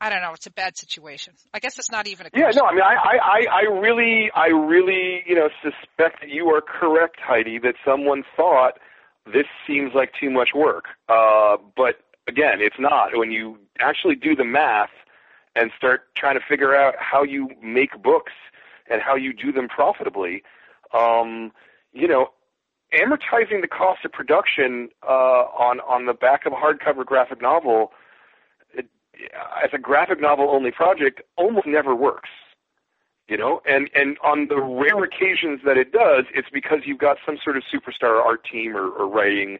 [0.00, 1.32] I don't know, it's a bad situation.
[1.54, 2.62] I guess it's not even a Yeah, question.
[2.62, 6.60] no, I mean, I, I, I really, I really, you know, suspect that you are
[6.60, 8.78] correct, Heidi, that someone thought
[9.24, 10.84] this seems like too much work.
[11.08, 13.16] Uh, but again, it's not.
[13.16, 14.90] When you actually do the math
[15.54, 18.32] and start trying to figure out how you make books
[18.90, 20.42] and how you do them profitably,
[20.92, 21.52] um,
[21.92, 22.28] you know,
[22.92, 27.92] amortizing the cost of production uh, on on the back of a hardcover graphic novel
[29.62, 32.30] as a graphic novel only project almost never works
[33.28, 33.60] you know?
[33.66, 37.56] And and on the rare occasions that it does it's because you've got some sort
[37.56, 39.58] of superstar art team or, or writing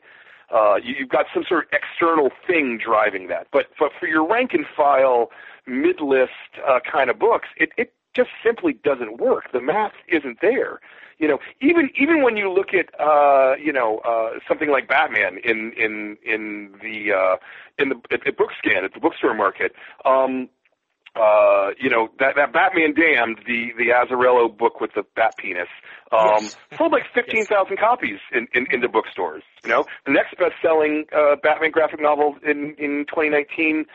[0.54, 3.48] uh you, you've got some sort of external thing driving that.
[3.52, 5.30] But but for your rank and file
[5.66, 6.30] mid list
[6.66, 10.80] uh kind of books it it just simply doesn't work the math isn't there
[11.18, 15.38] you know even even when you look at uh you know uh something like batman
[15.44, 17.36] in in in the uh
[17.78, 19.72] in the at, at bookscan at the bookstore market
[20.04, 20.48] um
[21.16, 25.68] uh, you know that that Batman Damned, the the Azzarello book with the bat penis,
[26.12, 26.56] um, Yes.
[26.78, 29.42] sold like fifteen thousand copies in, in the bookstores.
[29.64, 33.86] You know, the next best selling uh, Batman graphic novel in in 2019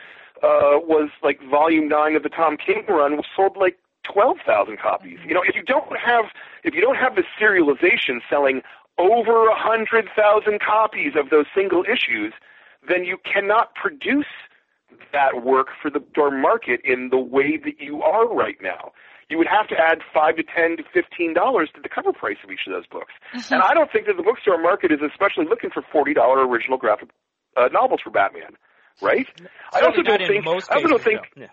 [0.42, 3.78] uh, was like Volume Nine of the Tom King run, was sold like
[4.10, 5.18] twelve thousand copies.
[5.26, 6.26] You know, if you don't have
[6.64, 8.62] if you don't have the serialization selling
[8.98, 12.32] over a hundred thousand copies of those single issues,
[12.88, 14.26] then you cannot produce
[15.12, 18.92] that work for the door market in the way that you are right now.
[19.28, 22.36] You would have to add five to ten to fifteen dollars to the cover price
[22.44, 23.12] of each of those books.
[23.54, 26.76] And I don't think that the bookstore market is especially looking for forty dollar original
[26.76, 27.08] graphic
[27.56, 28.52] uh, novels for Batman,
[29.00, 29.26] right?
[29.72, 31.20] I also don't think I also don't think.
[31.36, 31.46] Yeah.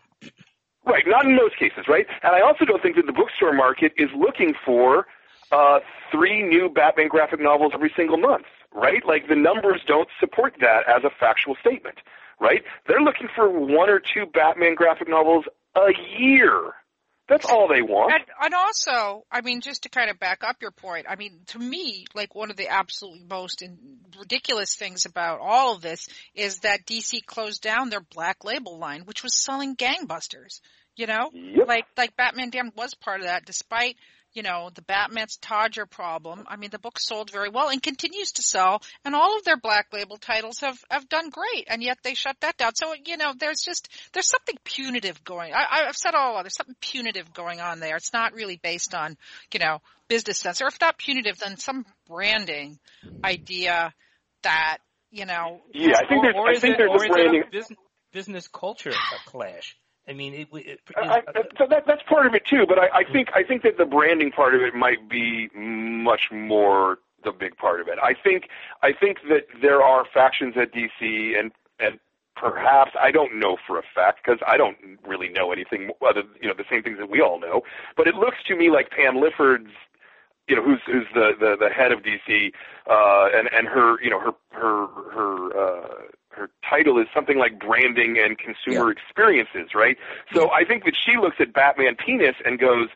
[0.85, 2.07] Right, not in most cases, right?
[2.23, 5.07] And I also don't think that the bookstore market is looking for
[5.51, 5.79] uh,
[6.11, 9.05] three new Batman graphic novels every single month, right?
[9.05, 11.99] Like the numbers don't support that as a factual statement,
[12.39, 12.63] right?
[12.87, 16.73] They're looking for one or two Batman graphic novels a year.
[17.29, 18.11] That's all they want.
[18.13, 21.41] And, and also, I mean, just to kind of back up your point, I mean,
[21.47, 23.77] to me, like one of the absolutely most in,
[24.17, 29.01] ridiculous things about all of this is that DC closed down their Black Label line,
[29.05, 30.59] which was selling gangbusters.
[30.95, 31.67] You know, Yep.
[31.67, 33.95] like like Batman Damned was part of that, despite
[34.33, 36.45] you know the Batman's Todger problem.
[36.47, 39.57] I mean, the book sold very well and continues to sell, and all of their
[39.57, 42.75] Black Label titles have have done great, and yet they shut that down.
[42.75, 45.53] So you know, there's just there's something punitive going.
[45.53, 47.95] I, I've said all along, there's something punitive going on there.
[47.95, 49.17] It's not really based on
[49.53, 52.79] you know business sense, or if not punitive, then some branding
[53.23, 53.93] idea
[54.43, 54.77] that
[55.11, 55.61] you know.
[55.73, 57.43] Yeah, I think or, there's, or I think it, there's a branding.
[57.47, 57.79] a business,
[58.11, 59.75] business culture a clash?
[60.09, 62.89] I mean, it, it, I, I, so that, that's part of it too, but I,
[62.99, 67.31] I think I think that the branding part of it might be much more the
[67.31, 67.99] big part of it.
[68.01, 68.49] I think
[68.81, 71.99] I think that there are factions at DC and and
[72.35, 76.47] perhaps I don't know for a fact because I don't really know anything other you
[76.47, 77.61] know the same things that we all know,
[77.95, 79.71] but it looks to me like Pam Lifford's
[80.47, 82.51] you know who's who's the the, the head of DC
[82.89, 85.87] uh and and her you know her her her uh
[86.29, 89.97] her title is something like branding and consumer experiences, right?
[90.33, 92.89] So I think that she looks at Batman penis and goes,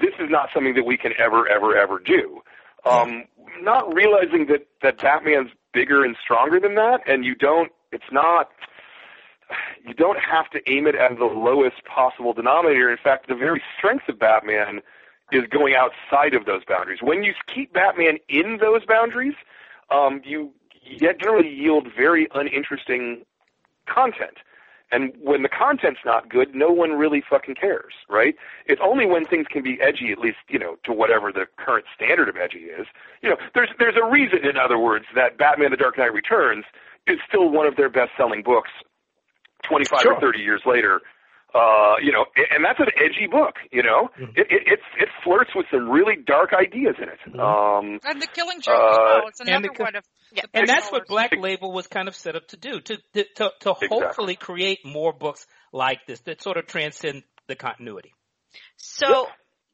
[0.00, 2.42] "This is not something that we can ever, ever, ever do."
[2.84, 3.24] Um,
[3.60, 7.72] not realizing that that Batman's bigger and stronger than that, and you don't.
[7.92, 8.50] It's not.
[9.86, 12.90] you don't have to aim it at the lowest possible denominator.
[12.90, 14.80] In fact, the very strength of Batman
[15.30, 17.00] is going outside of those boundaries.
[17.02, 19.34] When you keep Batman in those boundaries,
[19.90, 20.52] um, you
[21.20, 23.24] generally yield very uninteresting
[23.86, 24.38] content.
[24.90, 28.34] And when the content's not good, no one really fucking cares, right?
[28.66, 31.86] It's only when things can be edgy, at least, you know, to whatever the current
[31.96, 32.86] standard of edgy is.
[33.22, 36.66] You know, there's there's a reason, in other words, that Batman: The Dark Knight Returns
[37.06, 38.70] is still one of their best-selling books,
[39.66, 40.14] 25 Sure.
[40.14, 41.00] or 30 years later.
[41.54, 43.56] Uh, you know, and that's an edgy book.
[43.70, 44.30] You know, Mhm.
[44.38, 47.18] it, it it it flirts with some really dark ideas in it.
[47.28, 47.38] Mhm.
[47.38, 49.28] Um, And the Killing Joke Uh, well.
[49.28, 50.44] It's and the one of Yeah.
[50.54, 51.06] And that's what.
[51.06, 53.88] Black Label was kind of set up to do, to to to, to Exactly.
[53.88, 58.14] hopefully create more books like this that sort of transcend the continuity.
[58.76, 59.28] So,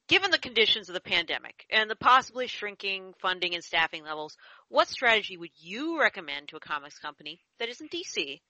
[0.09, 4.37] given the conditions of the pandemic and the possibly shrinking funding and staffing levels,
[4.69, 8.41] what strategy would you recommend to a comics company that isn't DC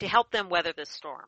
[0.00, 1.26] to help them weather this storm?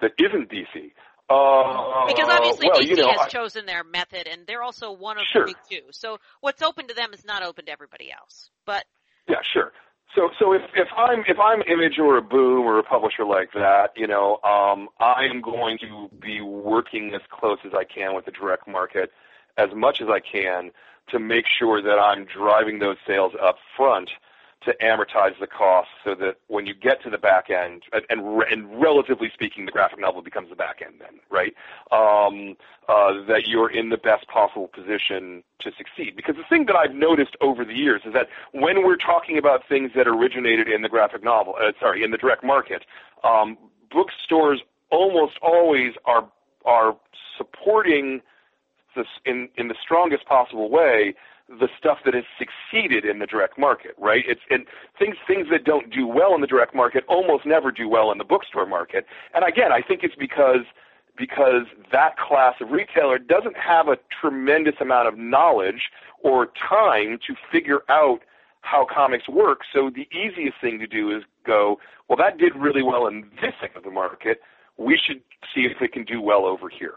[0.00, 0.92] That isn't DC.
[1.28, 4.90] Uh, Because obviously well, DC you know, has I- chosen their method and they're also
[4.92, 5.46] one of Sure.
[5.46, 5.86] the big two.
[5.92, 8.50] So what's open to them is not open to everybody else.
[8.66, 8.84] But
[9.28, 9.72] Yeah, sure.
[10.16, 13.52] So so if if I'm if I'm Image or a Boom or a publisher like
[13.52, 18.14] that, you know, um, I am going to be working as close as I can
[18.14, 19.12] with the direct market,
[19.56, 20.72] as much as I can,
[21.10, 24.10] to make sure that I'm driving those sales up front
[24.64, 28.42] to amortize the cost so that when you get to the back end, and and,
[28.50, 31.54] and relatively speaking, the graphic novel becomes the back end then, right?
[31.90, 32.56] Um,
[32.88, 36.14] uh, that you're in the best possible position to succeed.
[36.16, 39.66] Because the thing that I've noticed over the years is that when we're talking about
[39.68, 42.84] things that originated in the graphic novel, uh, sorry, in the direct market,
[43.24, 43.56] um,
[43.90, 46.28] bookstores almost always are
[46.64, 46.96] are
[47.38, 48.20] supporting
[48.94, 51.14] this in in the strongest possible way
[51.58, 54.24] the stuff that has succeeded in the direct market, right?
[54.28, 54.66] It's and
[54.98, 58.18] things things that don't do well in the direct market almost never do well in
[58.18, 59.04] the bookstore market.
[59.34, 60.64] And again, I think it's because
[61.16, 65.90] because that class of retailer doesn't have a tremendous amount of knowledge
[66.22, 68.20] or time to figure out
[68.62, 69.60] how comics work.
[69.72, 73.52] So the easiest thing to do is go, well, that did really well in this
[73.60, 74.40] segment of the market.
[74.76, 75.20] We should
[75.54, 76.94] see if it can do well over here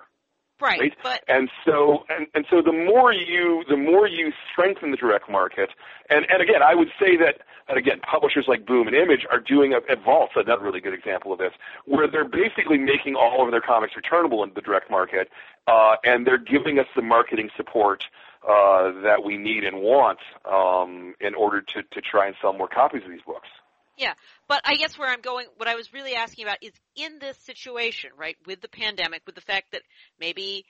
[0.64, 0.94] right, right?
[1.04, 5.30] but And so and, and so the more you the more you strengthen the direct
[5.30, 5.70] market,
[6.10, 9.40] and and again I would say that and again publishers like Boom and Image are
[9.40, 11.54] doing a, at Vault's another really good example of this,
[11.86, 15.30] where they're basically making all of their comics returnable in the direct market,
[15.68, 18.06] uh, and they're giving us the marketing support.
[18.46, 22.68] Uh, that we need and want um, in order to, to try and sell more
[22.68, 23.48] copies of these books.
[23.98, 24.14] Yeah,
[24.48, 27.38] but I guess where I'm going, what I was really asking about is in this
[27.46, 29.84] situation, right, with the pandemic, with the fact that
[30.20, 30.66] maybe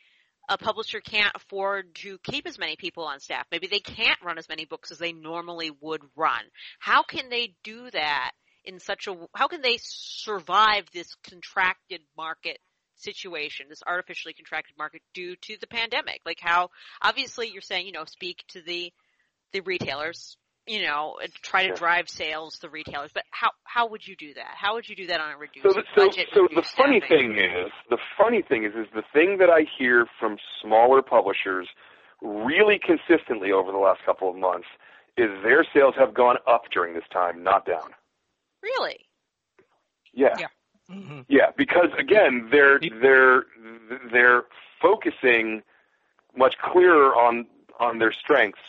[0.49, 3.45] a publisher can't afford to keep as many people on staff.
[3.49, 6.41] Maybe they can't run as many books as they normally would run.
[6.79, 8.31] How can they do that
[8.65, 12.57] in such a, how can they survive this contracted market
[12.95, 16.19] situation, this artificially contracted market due to the pandemic?
[16.25, 16.69] Like how,
[17.01, 18.91] obviously you're saying, you know, speak to the,
[19.53, 21.75] the retailers, you know, try to Sure.
[21.75, 23.11] drive sales to retailers.
[23.13, 24.53] But how how would you do that?
[24.55, 26.27] How would you do that on a reduced So, the, so, budget?
[26.33, 27.33] so the funny staffing?
[27.33, 31.67] thing is, the funny thing is, is the thing that I hear from smaller publishers
[32.21, 34.67] really consistently over the last couple of months
[35.17, 37.91] is their sales have gone up during this time, not down.
[38.61, 38.97] Really?
[40.13, 40.37] Yeah.
[40.39, 40.47] Yeah.
[40.89, 43.43] hmm Yeah, because again, they're they're
[44.11, 44.43] they're
[44.81, 45.61] focusing
[46.37, 47.47] much clearer on
[47.79, 48.61] on their strengths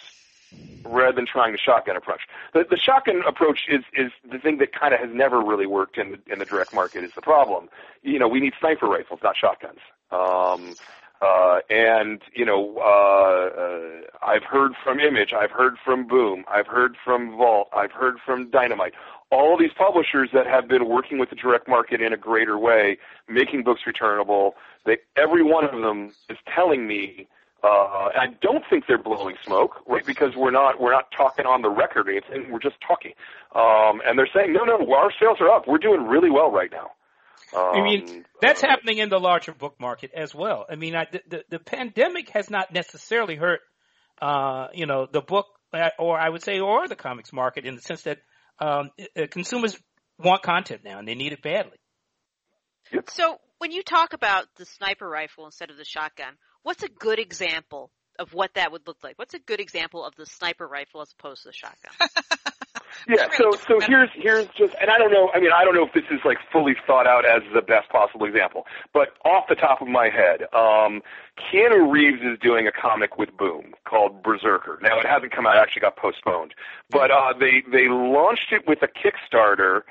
[0.84, 2.22] rather than trying the shotgun approach.
[2.52, 5.98] The, the shotgun approach is is the thing that kind of has never really worked
[5.98, 7.04] in the, in the direct market.
[7.04, 7.68] Is the problem?
[8.02, 9.80] You know, we need sniper rifles, not shotguns.
[10.10, 10.76] Um,
[11.22, 16.66] uh, and you know, uh, uh, I've heard from Image, I've heard from Boom, I've
[16.66, 18.92] heard from Vault, I've heard from Dynamite.
[19.30, 22.98] All these publishers that have been working with the direct market in a greater way,
[23.26, 24.54] making books returnable.
[24.84, 27.26] They, every one of them is telling me
[27.64, 30.04] uh, I don't think they're blowing smoke, right?
[30.04, 32.52] Because we're not we're not talking on the record or anything.
[32.52, 33.12] We're just talking,
[33.54, 35.66] um, and they're saying, no, no, our sales are up.
[35.66, 36.90] We're doing really well right now.
[37.56, 40.66] Um, I mean, that's uh, happening in the larger book market as well.
[40.68, 43.60] I mean, I, the, the the pandemic has not necessarily hurt,
[44.20, 47.76] uh, you know, the book uh, or I would say or the comics market in
[47.76, 48.18] the sense that
[48.58, 49.78] um, uh, consumers
[50.18, 51.78] want content now and they need it badly.
[53.08, 56.34] So when you talk about the sniper rifle instead of the shotgun,
[56.64, 59.18] what's a good example of what that would look like?
[59.18, 61.92] What's a good example of the sniper rifle as opposed to the shotgun?
[63.08, 65.84] Yeah, so so here's here's just and I don't know I mean I don't know
[65.84, 69.56] if this is like fully thought out as the best possible example, but off the
[69.56, 71.02] top of my head, um
[71.36, 74.78] Keanu Reeves is doing a comic with Boom called Berserker.
[74.80, 76.54] Now it hasn't come out, it actually got postponed.
[76.88, 79.82] But uh they they launched it with a Kickstarter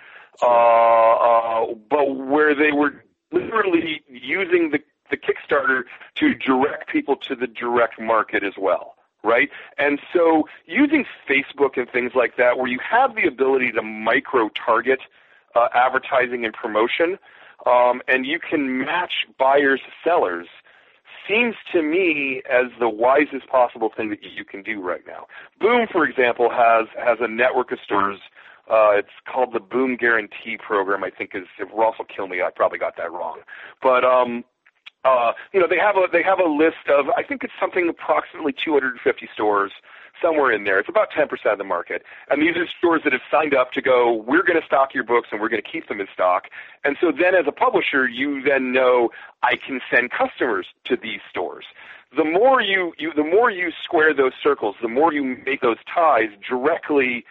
[0.42, 4.80] uh, uh, but where they were literally using the
[5.14, 5.84] the Kickstarter
[6.16, 9.50] to direct people to the direct market as well, right?
[9.78, 14.50] And so using Facebook and things like that, where you have the ability to micro
[14.50, 15.02] target
[15.56, 17.20] uh, advertising and promotion,
[17.68, 20.48] um, and you can match buyers sellers
[21.28, 25.28] seems to me as the wisest possible thing that you can do right now.
[25.60, 28.20] Boom, for example, has has a network of stores.
[28.70, 31.04] Uh, it's called the Boom Guarantee Program.
[31.04, 33.40] I think is if Ross will kill me, I probably got that wrong.
[33.82, 34.44] But um,
[35.04, 37.90] uh, you know, they have a they have a list of I think it's something
[37.90, 39.72] approximately 250 stores
[40.22, 40.80] somewhere in there.
[40.80, 42.04] It's about 10% of the market.
[42.30, 45.04] And these are stores that have signed up to go, we're going to stock your
[45.04, 46.46] books and we're going to keep them in stock.
[46.84, 49.10] And so then as a publisher, you then know
[49.42, 51.66] I can send customers to these stores.
[52.16, 55.78] The more you, you the more you square those circles, the more you make those
[55.94, 57.26] ties directly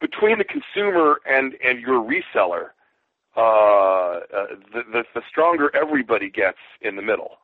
[0.00, 2.70] between the consumer and, and your reseller,
[3.36, 4.20] uh, uh,
[4.72, 7.38] the, the, the stronger everybody gets in the middle.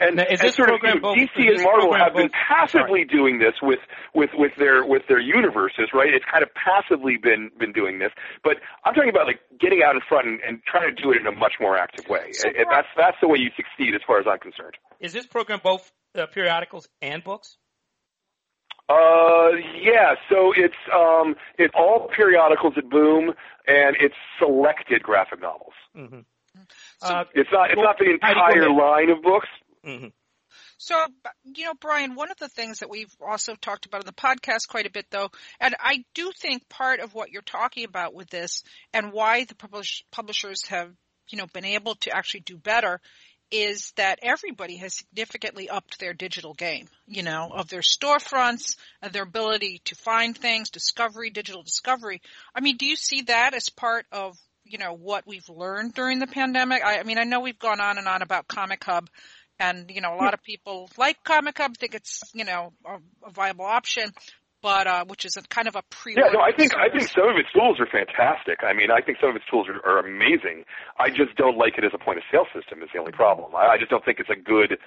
[0.00, 2.32] And, now, is and this sort program of, both, DC and Marvel have been both,
[2.48, 3.16] passively sorry.
[3.16, 3.78] doing this with,
[4.14, 6.12] with, with their with their universes, right?
[6.12, 8.10] It's kind of passively been been doing this,
[8.42, 11.18] but I'm talking about like getting out in front and, and trying to do it
[11.18, 12.32] in a much more active way.
[12.32, 14.74] So and that's that's the way you succeed, as far as I'm concerned.
[15.00, 17.56] Is this program both uh, periodicals and books?
[18.88, 20.14] Uh, yeah.
[20.30, 23.34] So it's um, it's all periodicals at Boom,
[23.66, 25.74] and it's selected graphic novels.
[25.96, 26.20] Mm-hmm.
[27.02, 29.48] So, uh, it's not it's well, not the entire line of books.
[29.84, 30.08] Mm-hmm.
[30.78, 30.96] So,
[31.56, 34.68] you know, Brian, one of the things that we've also talked about in the podcast
[34.68, 35.30] quite a bit though,
[35.60, 38.62] and I do think part of what you're talking about with this
[38.94, 40.92] and why the publish- publishers have,
[41.30, 43.00] you know, been able to actually do better
[43.50, 49.12] is that everybody has significantly upped their digital game, you know, of their storefronts and
[49.12, 52.20] their ability to find things, discovery, digital discovery.
[52.54, 54.36] I mean, do you see that as part of
[54.68, 56.84] you know what we've learned during the pandemic.
[56.84, 59.08] I, I mean, I know we've gone on and on about Comic Hub,
[59.58, 62.98] and you know a lot of people like Comic Hub, think it's you know a,
[63.26, 64.12] a viable option,
[64.62, 66.14] but uh, which is a kind of a pre.
[66.16, 66.88] Yeah, no, I think service.
[66.90, 68.60] I think some of its tools are fantastic.
[68.62, 70.64] I mean, I think some of its tools are, are amazing.
[70.98, 72.82] I just don't like it as a point of sale system.
[72.82, 73.54] Is the only problem.
[73.54, 74.78] I, I just don't think it's a good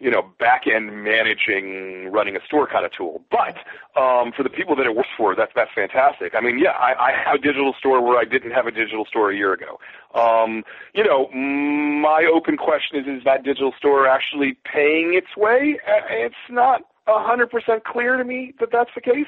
[0.00, 3.20] you know, back end managing, running a store kind of tool.
[3.30, 3.56] But
[4.00, 6.34] um, for the people that it works for, that's that's fantastic.
[6.36, 9.04] I mean, yeah, I, I have a digital store where I didn't have a digital
[9.06, 9.80] store a year ago.
[10.14, 10.62] Um,
[10.94, 15.80] you know, my open question is: Is that digital store actually paying its way?
[16.10, 19.26] It's not a hundred percent clear to me that that's the case.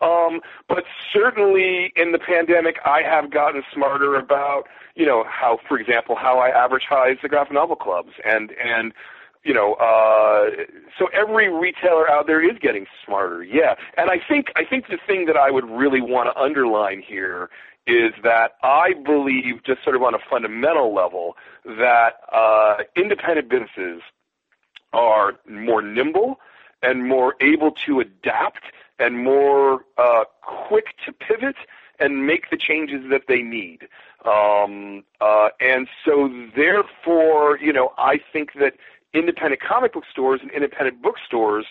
[0.00, 5.78] Um, but certainly in the pandemic, I have gotten smarter about, you know, how, for
[5.78, 8.92] example, how I advertise the graphic novel clubs and and
[9.44, 10.50] you know, uh,
[10.98, 13.42] so every retailer out there is getting smarter.
[13.42, 17.02] Yeah, and I think I think the thing that I would really want to underline
[17.06, 17.48] here
[17.86, 24.02] is that I believe, just sort of on a fundamental level, that uh, independent businesses
[24.92, 26.38] are more nimble
[26.82, 28.64] and more able to adapt
[28.98, 31.56] and more uh, quick to pivot
[32.00, 33.88] and make the changes that they need.
[34.24, 38.74] Um, uh, and so, therefore, you know, I think that
[39.14, 41.66] independent comic book stores and independent bookstores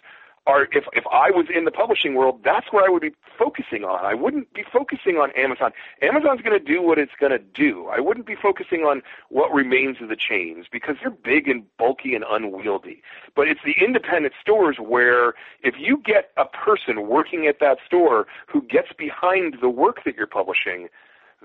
[0.48, 3.84] are if if I was in the publishing world, that's where I would be focusing
[3.84, 4.04] on.
[4.04, 5.72] I wouldn't be focusing on Amazon.
[6.02, 7.88] Amazon's going to do what it's going to do.
[7.88, 12.16] I wouldn't be focusing on what remains of the chains because they're big and bulky
[12.16, 13.02] and unwieldy.
[13.36, 18.26] But it's the independent stores where if you get a person working at that store
[18.48, 20.88] who gets behind the work that you're publishing,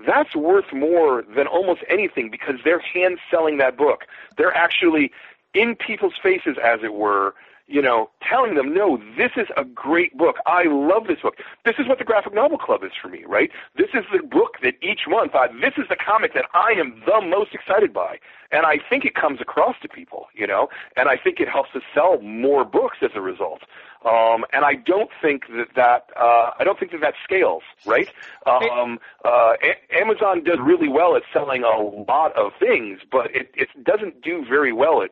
[0.07, 4.05] that's worth more than almost anything because they're hand selling that book.
[4.37, 5.11] They're actually
[5.53, 7.35] in people's faces, as it were,
[7.67, 10.35] you know, telling them, no, this is a great book.
[10.45, 11.35] I love this book.
[11.65, 13.49] This is what the Graphic Novel Club is for me, right?
[13.77, 17.01] This is the book that each month, I, this is the comic that I am
[17.05, 18.17] the most excited by.
[18.51, 21.69] And I think it comes across to people, you know, and I think it helps
[21.75, 23.61] us sell more books as a result.
[24.05, 28.09] Um, and I don't think that that uh, I don't think that that scales, right?
[28.45, 33.49] Um, uh, a- Amazon does really well at selling a lot of things, but it,
[33.55, 35.11] it doesn't do very well at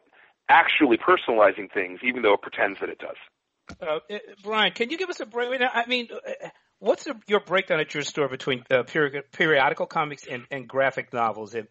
[0.51, 3.77] actually personalizing things, even though it pretends that it does.
[3.81, 5.61] Uh, uh Brian, can you give us a break?
[5.61, 6.49] I mean, uh,
[6.79, 11.55] what's the, your breakdown at your store between uh, periodical comics and, and graphic novels,
[11.55, 11.67] and,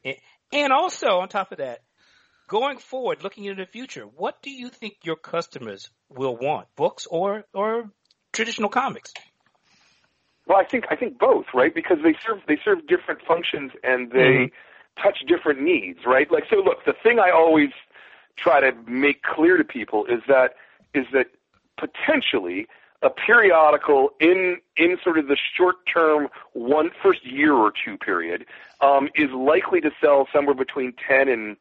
[0.52, 1.80] and also on top of that,
[2.48, 7.06] going forward, looking into the future, what do you think your customers will want, books
[7.10, 7.90] or or
[8.32, 9.12] traditional comics?
[10.46, 11.74] Well, I think I think both, right?
[11.74, 15.02] Because they serve they serve different functions and they mm-hmm.
[15.02, 16.30] touch different needs, right?
[16.30, 17.70] Like so, look, the thing I always
[18.36, 20.54] try to make clear to people is that
[20.94, 21.26] is that
[21.76, 22.66] potentially
[23.02, 28.44] a periodical in in sort of the short term one first year or two period
[28.80, 31.56] um, is likely to sell somewhere between ten and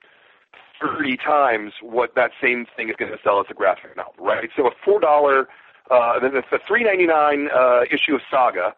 [0.81, 4.49] thirty times what that same thing is going to sell as a graphic novel, right?
[4.55, 5.47] So a four dollar,
[5.89, 8.75] uh, the, the three ninety nine uh, issue of Saga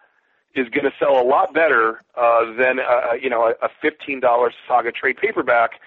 [0.53, 4.19] is going to sell a lot better uh, than uh, you know a, a fifteen
[4.19, 5.79] dollar Saga trade paperback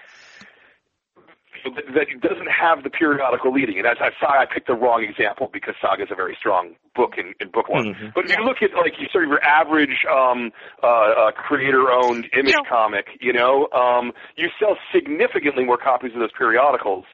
[1.73, 3.77] that doesn't have the periodical leading.
[3.77, 6.75] And as I saw, I picked the wrong example because Saga is a very strong
[6.95, 7.93] book in, in book one.
[7.93, 8.07] Mm-hmm.
[8.13, 10.51] But if you look at like you sort of your average um,
[10.83, 12.69] uh, uh, creator-owned image yeah.
[12.69, 17.05] comic, you know, um, you sell significantly more copies of those periodicals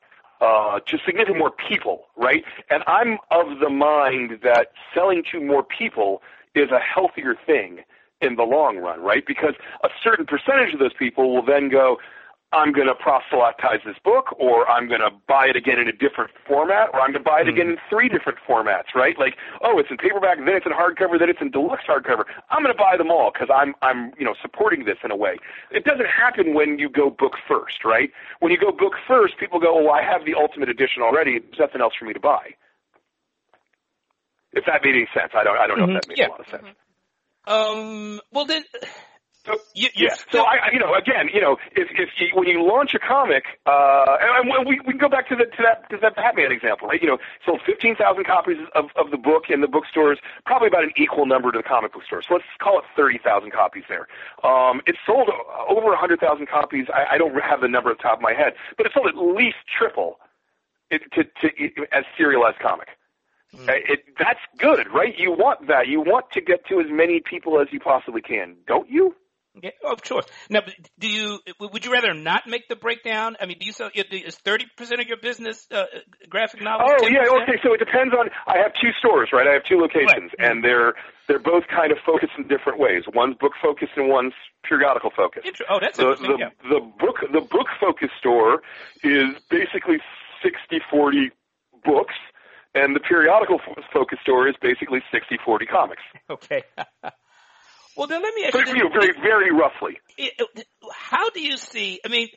[0.42, 2.44] uh, to significantly more people, right?
[2.70, 6.22] And I'm of the mind that selling to more people
[6.56, 7.82] is a healthier thing
[8.22, 9.26] in the long run, right?
[9.26, 11.98] Because a certain percentage of those people will then go,
[12.54, 15.94] I'm going to proselytize this book, or I'm going to buy it again in a
[15.94, 19.18] different format, or I'm going to buy it again in three different formats, right?
[19.18, 22.24] Like, oh, it's in paperback, then it's in hardcover, then it's in deluxe hardcover.
[22.50, 25.16] I'm going to buy them all because I'm, I'm, you know, supporting this in a
[25.16, 25.38] way.
[25.72, 28.12] It doesn't happen when you go book first, right?
[28.40, 31.40] When you go book first, people go, oh, I have the ultimate edition already.
[31.40, 32.52] There's nothing else for me to buy.
[34.54, 35.96] If that made any sense, I don't, I don't know mm-hmm.
[35.96, 36.28] if that makes yeah.
[36.28, 36.66] a lot of sense.
[37.48, 38.64] Um, well then,
[39.46, 40.16] so, you, yeah.
[40.32, 43.44] So I, you know, again, you know, if if you, when you launch a comic,
[43.66, 46.88] uh, and we we can go back to the to that to that Batman example,
[46.88, 47.02] right?
[47.02, 50.84] You know, sold fifteen thousand copies of of the book in the bookstores, probably about
[50.84, 52.26] an equal number to the comic book stores.
[52.28, 54.08] So let's call it thirty thousand copies there.
[54.44, 55.30] Um, it sold
[55.68, 56.86] over a hundred thousand copies.
[56.94, 59.08] I, I don't have the number at the top of my head, but it sold
[59.08, 60.20] at least triple
[60.92, 62.90] it, to to as serialized comic.
[63.56, 63.68] Mm.
[63.70, 65.18] It, that's good, right?
[65.18, 65.88] You want that.
[65.88, 69.16] You want to get to as many people as you possibly can, don't you?
[69.62, 70.26] Yeah, of course.
[70.50, 70.62] Now,
[70.98, 73.36] do you would you rather not make the breakdown?
[73.40, 75.86] I mean, do you sell is thirty percent of your business uh,
[76.30, 76.90] graphic novels?
[76.94, 77.12] Oh 10%?
[77.12, 77.60] yeah, okay.
[77.62, 78.30] So it depends on.
[78.48, 79.48] I have two stores, right?
[79.48, 80.52] I have two locations, right.
[80.52, 80.94] and they're
[81.28, 83.04] they're both kind of focused in different ways.
[83.14, 84.34] One's book focused and one's
[84.64, 85.46] periodical focused.
[85.46, 86.32] Inter- oh, that's the, interesting.
[86.32, 86.70] The, yeah.
[86.70, 88.62] the book the book focused store
[89.04, 90.00] is basically
[90.44, 91.32] 60-40
[91.84, 92.16] books,
[92.74, 93.60] and the periodical
[93.94, 96.02] focus store is basically 60-40 comics.
[96.30, 96.64] Okay.
[97.96, 99.98] Well, then let me ask you, very, very roughly.
[100.94, 102.00] How do you see?
[102.06, 102.30] I mean,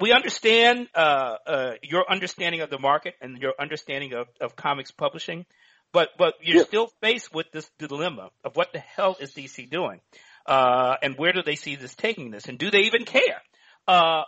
[0.00, 4.90] we understand uh, uh, your understanding of the market and your understanding of, of comics
[4.90, 5.46] publishing,
[5.92, 6.64] but but you're yeah.
[6.64, 10.00] still faced with this dilemma of what the hell is DC doing,
[10.46, 13.42] uh, and where do they see this taking this, and do they even care?
[13.86, 14.24] Uh,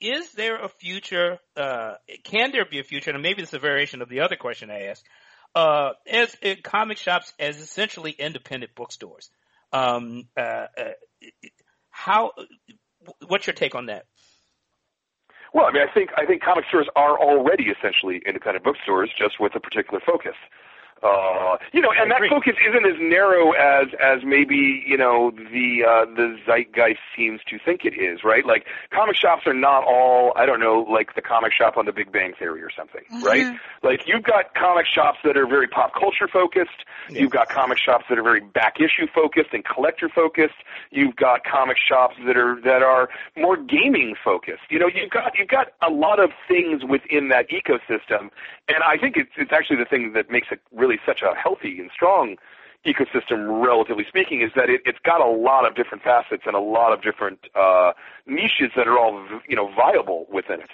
[0.00, 1.38] is there a future?
[1.56, 1.94] Uh,
[2.24, 3.12] can there be a future?
[3.12, 5.04] And maybe this is a variation of the other question I asked
[5.56, 9.30] uh, as uh, comic shops as essentially independent bookstores.
[9.72, 10.92] Um, uh, uh,
[11.90, 12.32] how?
[13.26, 14.04] What's your take on that?
[15.54, 19.40] Well, I mean, I think I think comic stores are already essentially independent bookstores, just
[19.40, 20.34] with a particular focus.
[21.02, 25.84] Uh, you know, and that focus isn't as narrow as as maybe you know the
[25.84, 28.46] uh, the zeitgeist seems to think it is, right?
[28.46, 31.92] Like comic shops are not all I don't know, like the comic shop on The
[31.92, 33.24] Big Bang Theory or something, mm-hmm.
[33.24, 33.58] right?
[33.82, 36.84] Like you've got comic shops that are very pop culture focused.
[37.10, 37.20] Yeah.
[37.20, 40.56] You've got comic shops that are very back issue focused and collector focused.
[40.90, 44.62] You've got comic shops that are that are more gaming focused.
[44.70, 48.30] You know, you've got you've got a lot of things within that ecosystem,
[48.66, 51.34] and I think it's it's actually the thing that makes it really really such a
[51.34, 52.36] healthy and strong
[52.84, 56.60] ecosystem, relatively speaking, is that it, it's got a lot of different facets and a
[56.60, 57.92] lot of different uh,
[58.26, 60.70] niches that are all you know viable within it.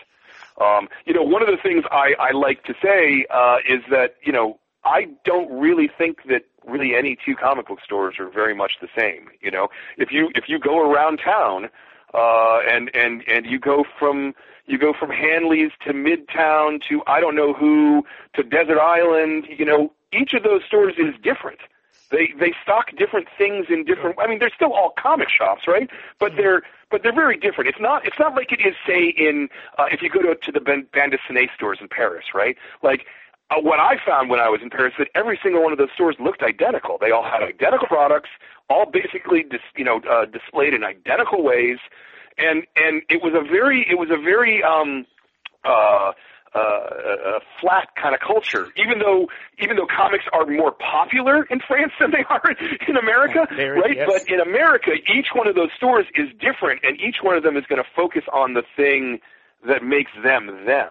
[0.60, 4.16] Um, you know, one of the things I, I like to say uh, is that
[4.22, 8.54] you know I don't really think that really any two comic book stores are very
[8.54, 9.30] much the same.
[9.40, 11.70] You know, if you if you go around town
[12.12, 14.34] uh, and and and you go from
[14.66, 18.04] you go from Hanley's to Midtown to I don't know who
[18.34, 21.60] to Desert Island, you know, each of those stores is different.
[22.10, 24.16] They they stock different things in different.
[24.18, 25.88] I mean, they're still all comic shops, right?
[26.20, 27.68] But they're but they're very different.
[27.68, 29.48] It's not it's not like it is say in
[29.78, 32.56] uh, if you go to to the bande dessinée stores in Paris, right?
[32.82, 33.06] Like
[33.50, 35.90] uh, what I found when I was in Paris that every single one of those
[35.94, 36.98] stores looked identical.
[37.00, 38.30] They all had identical products,
[38.68, 41.78] all basically dis, you know uh, displayed in identical ways,
[42.36, 45.06] and and it was a very it was a very um
[45.64, 46.12] uh
[46.55, 48.68] uh, a flat kind of culture.
[48.76, 49.28] Even though
[49.62, 52.42] even though comics are more popular in France than they are
[52.88, 53.96] in America, there, right?
[53.96, 54.09] Yes.
[54.09, 57.57] But in America, each one of those stores is different, and each one of them
[57.57, 59.20] is going to focus on the thing
[59.66, 60.90] that makes them them.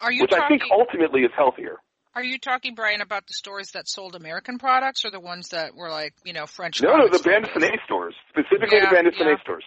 [0.00, 1.76] Are you which talking, I think ultimately is healthier.
[2.14, 5.74] Are you talking, Brian, about the stores that sold American products, or the ones that
[5.74, 6.82] were like you know French?
[6.82, 9.42] No, no, the bande dessinée stores, specifically yeah, the bande dessinée yeah.
[9.42, 9.64] stores.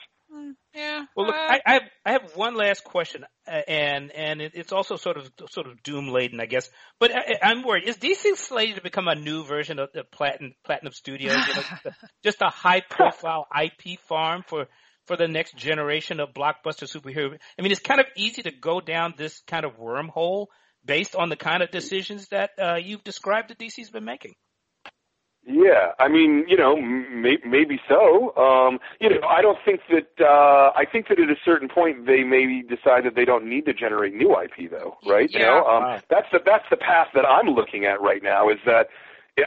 [0.74, 1.06] Yeah.
[1.16, 4.54] Well, look, uh, I, I have I have one last question, uh, and and it,
[4.56, 6.70] it's also sort of sort of doom laden, I guess.
[7.00, 10.54] But I, I'm worried: is DC slated to become a new version of the Platinum
[10.66, 14.68] Platinum Studios, you know, just, a, just a high profile IP farm for
[15.06, 17.38] for the next generation of blockbuster superhero?
[17.58, 20.48] I mean, it's kind of easy to go down this kind of wormhole
[20.86, 24.34] based on the kind of decisions that uh, you've described that DC's been making.
[25.46, 28.34] Yeah, I mean, you know, may, maybe so.
[28.38, 30.24] Um, you know, I don't think that.
[30.26, 33.66] Uh, I think that at a certain point they maybe decide that they don't need
[33.66, 35.30] to generate new IP, though, right?
[35.32, 35.40] Yeah.
[35.40, 36.02] You know, um, Wow.
[36.10, 38.50] that's the that's the path that I'm looking at right now.
[38.50, 38.88] Is that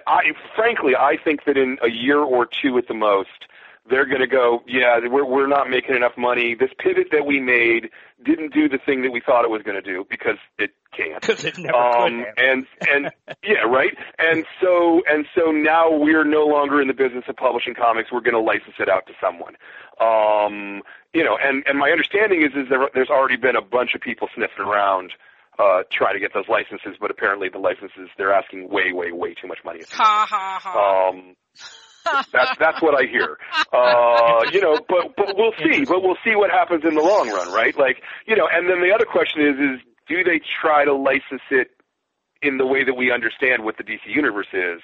[0.06, 3.46] I frankly I think that in a year or two at the most
[3.88, 6.54] they're going to go, yeah, we're we're not making enough money.
[6.54, 7.88] This pivot that we made
[8.24, 11.20] didn't do the thing that we thought it was going to do because it can't
[11.20, 13.10] Because it never um, could and and
[13.42, 13.92] yeah, right.
[14.18, 18.10] And so and so now we're no longer in the business of publishing comics.
[18.12, 19.54] We're going to license it out to someone.
[20.00, 20.82] Um,
[21.12, 24.00] you know, and and my understanding is is there, there's already been a bunch of
[24.00, 25.12] people sniffing around.
[25.58, 29.32] Uh, trying to get those licenses, but apparently the licenses they're asking way, way, way
[29.32, 29.80] too much money.
[29.90, 31.08] ha ha ha.
[31.08, 31.34] um,
[32.32, 33.38] that's that's what I hear.
[33.72, 35.84] Uh, you know, but but we'll see.
[35.84, 37.76] But we'll see what happens in the long run, right?
[37.76, 41.42] Like, you know, and then the other question is is do they try to license
[41.50, 41.70] it
[42.42, 44.80] in the way that we understand what the DC universe is,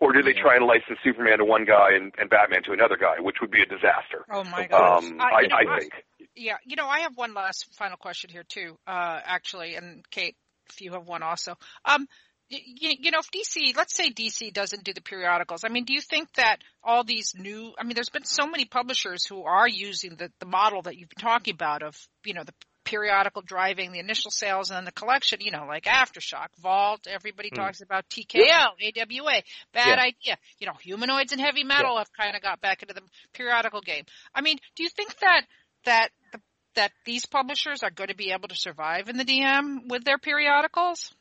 [0.00, 2.96] or do they try and license Superman to one guy and, and Batman to another
[2.96, 4.24] guy, which would be a disaster.
[4.30, 5.04] oh my gosh.
[5.04, 5.92] Um, Uh, I, you know, I think.
[6.36, 10.36] Yeah, you know, I have one last final question here too, uh, actually, and Kate,
[10.68, 11.56] if you have one also.
[11.84, 12.08] Um,
[12.48, 15.94] you, you know, if DC, let's say DC doesn't do the periodicals, I mean, do
[15.94, 19.68] you think that all these new, I mean, there's been so many publishers who are
[19.68, 22.52] using the, the model that you've been talking about of, you know, the
[22.84, 27.50] periodical driving, the initial sales, and then the collection, you know, like Aftershock, Vault, everybody
[27.50, 27.56] Hmm.
[27.56, 30.02] talks about TKO, AWA, bad Yeah.
[30.02, 30.38] idea.
[30.58, 34.04] You know, humanoids and heavy metal have kind of got back into the periodical game.
[34.34, 35.46] I mean, do you think that,
[35.84, 36.40] that the
[36.74, 40.18] that these publishers are going to be able to survive in the DM with their
[40.18, 41.14] periodicals?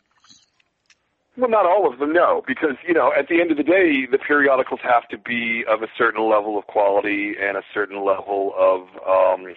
[1.36, 4.06] Well, not all of them, no, because you know, at the end of the day,
[4.10, 8.54] the periodicals have to be of a certain level of quality and a certain level
[8.58, 9.48] of um,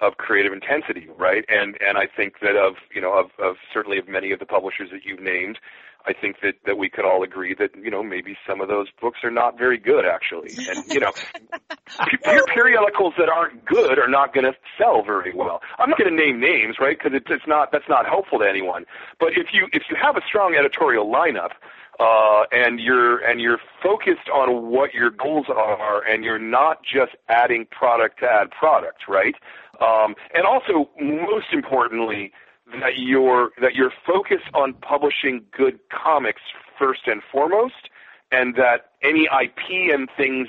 [0.00, 1.44] of creative intensity, right?
[1.48, 4.46] And and I think that of you know of of certainly of many of the
[4.46, 5.58] publishers that you've named,
[6.06, 8.86] I think that that we could all agree that you know maybe some of those
[9.00, 11.12] books are not very good actually, and you know,
[12.24, 15.60] per- periodicals that aren't good are not going to sell very well.
[15.78, 16.96] I'm not going to name names, right?
[16.96, 18.86] Because it's it's not that's not helpful to anyone.
[19.18, 21.50] But if you if you have a strong editorial lineup,
[21.98, 27.12] uh, and you're and you're focused on what your goals are, and you're not just
[27.28, 29.34] adding product to add product, right?
[29.80, 32.32] Um, and also, most importantly,
[32.80, 36.42] that you're that you're focused on publishing good comics
[36.78, 37.90] first and foremost,
[38.30, 40.48] and that any IP and things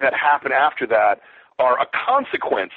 [0.00, 1.20] that happen after that
[1.58, 2.72] are a consequence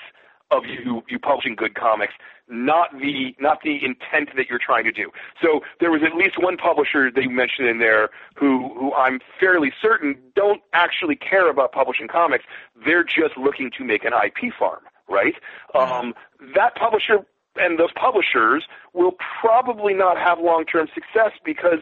[0.52, 2.14] of you you publishing good comics,
[2.48, 5.10] not the not the intent that you're trying to do.
[5.42, 9.20] So there was at least one publisher that you mentioned in there who who I'm
[9.40, 12.44] fairly certain don't actually care about publishing comics.
[12.86, 15.36] They're just looking to make an IP farm, right?
[15.74, 16.14] Um,
[16.56, 17.26] that publisher
[17.56, 21.80] and those publishers will probably not have long-term success because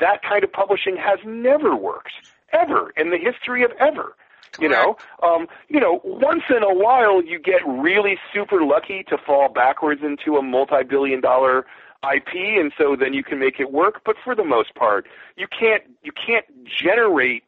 [0.00, 2.12] that kind of publishing has never worked
[2.52, 4.16] ever in the history of ever.
[4.60, 9.18] You know, um, you know, once in a while you get really super lucky to
[9.18, 11.66] fall backwards into a multi-billion dollar
[12.12, 15.46] IP and so then you can make it work, but for the most part, you
[15.48, 17.44] can't you can't generate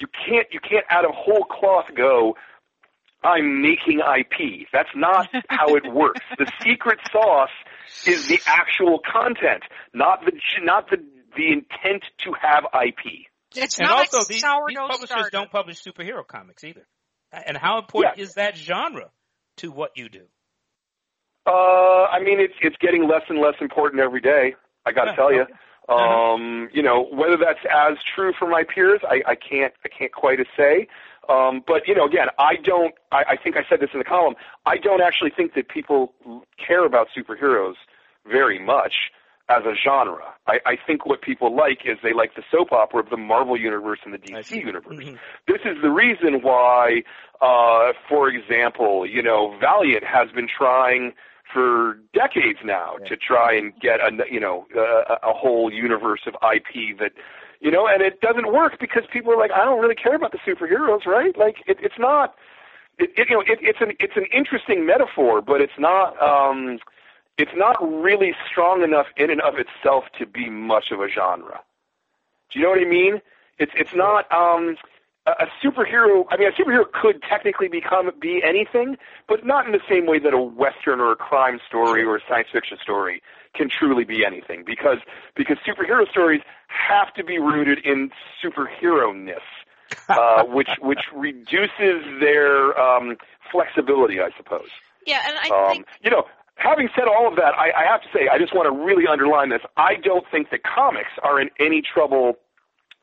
[0.00, 2.36] you can't you can't out of whole cloth go
[3.24, 4.68] I'm making IP.
[4.72, 6.20] That's not how it works.
[6.38, 7.50] The secret sauce
[8.06, 10.32] is the actual content, not the
[10.62, 11.02] not the
[11.36, 13.26] the intent to have IP.
[13.64, 15.30] It's And not also, like these, these publishers starter.
[15.30, 16.86] don't publish superhero comics either.
[17.32, 18.24] And how important Yeah.
[18.24, 19.10] is that genre
[19.58, 20.24] to what you do?
[21.46, 24.54] Uh, I mean, it's it's getting less and less important every day.
[24.84, 25.42] I got to Yeah, tell you.
[25.42, 25.52] okay.
[25.88, 26.32] Uh-huh.
[26.34, 30.12] Um, you know, whether that's as true for my peers, I, I can't I can't
[30.12, 30.86] quite say.
[31.28, 32.94] Um, but you know, again, I don't.
[33.12, 34.34] I, I think I said this in the column.
[34.66, 36.12] I don't actually think that people
[36.58, 37.74] care about superheroes
[38.26, 38.94] very much
[39.48, 40.24] as a genre.
[40.46, 43.56] I, I think what people like is they like the soap opera of the Marvel
[43.58, 44.96] universe and the DC universe.
[44.96, 45.18] Mhm.
[45.46, 47.02] This is the reason why,
[47.40, 51.14] uh, for example, you know, Valiant has been trying
[51.52, 53.08] for decades now Yeah.
[53.08, 57.12] to try and get a you know a, a whole universe of IP that
[57.60, 60.30] you know, and it doesn't work because people are like, I don't really care about
[60.30, 61.36] the superheroes, right?
[61.36, 62.34] Like it, it's not.
[62.98, 66.20] It, it, you know, it, it's an it's an interesting metaphor, but it's not.
[66.22, 66.78] um
[67.38, 71.60] it's not really strong enough in and of itself to be much of a genre.
[72.50, 73.20] Do you know what I mean?
[73.58, 74.76] It's it's not um
[75.26, 78.96] a superhero, I mean, a superhero could technically become be anything,
[79.28, 82.20] but not in the same way that a western or a crime story or a
[82.26, 83.22] science fiction story
[83.54, 84.64] can truly be anything.
[84.64, 84.98] Because
[85.36, 88.10] because superhero stories have to be rooted in
[88.42, 89.40] superhero ness,
[90.08, 93.16] uh, which which reduces their um,
[93.52, 94.68] flexibility, I suppose.
[95.06, 96.24] Yeah, and I Um, think you know,
[96.58, 99.06] having said all of that, I, I have to say, I just want to really
[99.10, 99.62] underline this.
[99.76, 102.34] I don't think that comics are in any trouble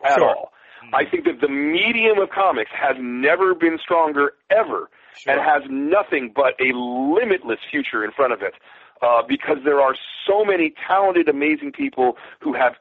[0.06, 0.30] at Sure.
[0.30, 0.52] all.
[0.94, 4.90] I think that the medium of comics has never been stronger ever
[5.26, 8.54] and has nothing but a limitless future in front of it.
[9.02, 9.96] Uh, because there are
[10.28, 12.74] so many talented, amazing people who have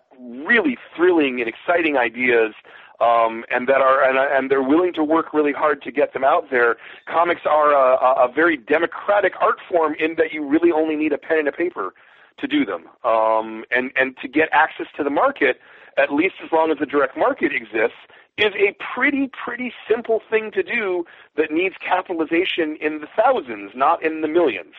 [0.46, 2.54] really thrilling and exciting ideas,
[3.01, 6.24] um, and that are and, and they're willing to work really hard to get them
[6.24, 6.76] out there.
[7.07, 11.18] Comics are a, a very democratic art form in that you really only need a
[11.18, 11.95] pen and a paper
[12.38, 15.61] to do them, um, and and to get access to the market,
[15.97, 17.99] at least as long as the direct market exists,
[18.38, 21.05] is a pretty pretty simple thing to do
[21.36, 24.74] that needs capitalization in the thousands, not in the millions.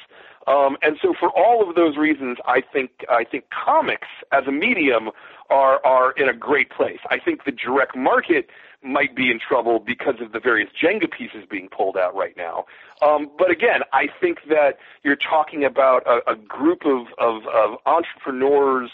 [0.47, 4.51] Um, and so, for all of those reasons, I think I think comics as a
[4.51, 5.09] medium
[5.49, 6.99] are are in a great place.
[7.09, 8.49] I think the direct market
[8.83, 12.65] might be in trouble because of the various Jenga pieces being pulled out right now.
[13.01, 17.79] Um, but again, I think that you're talking about a, a group of, of, of
[17.85, 18.91] entrepreneurs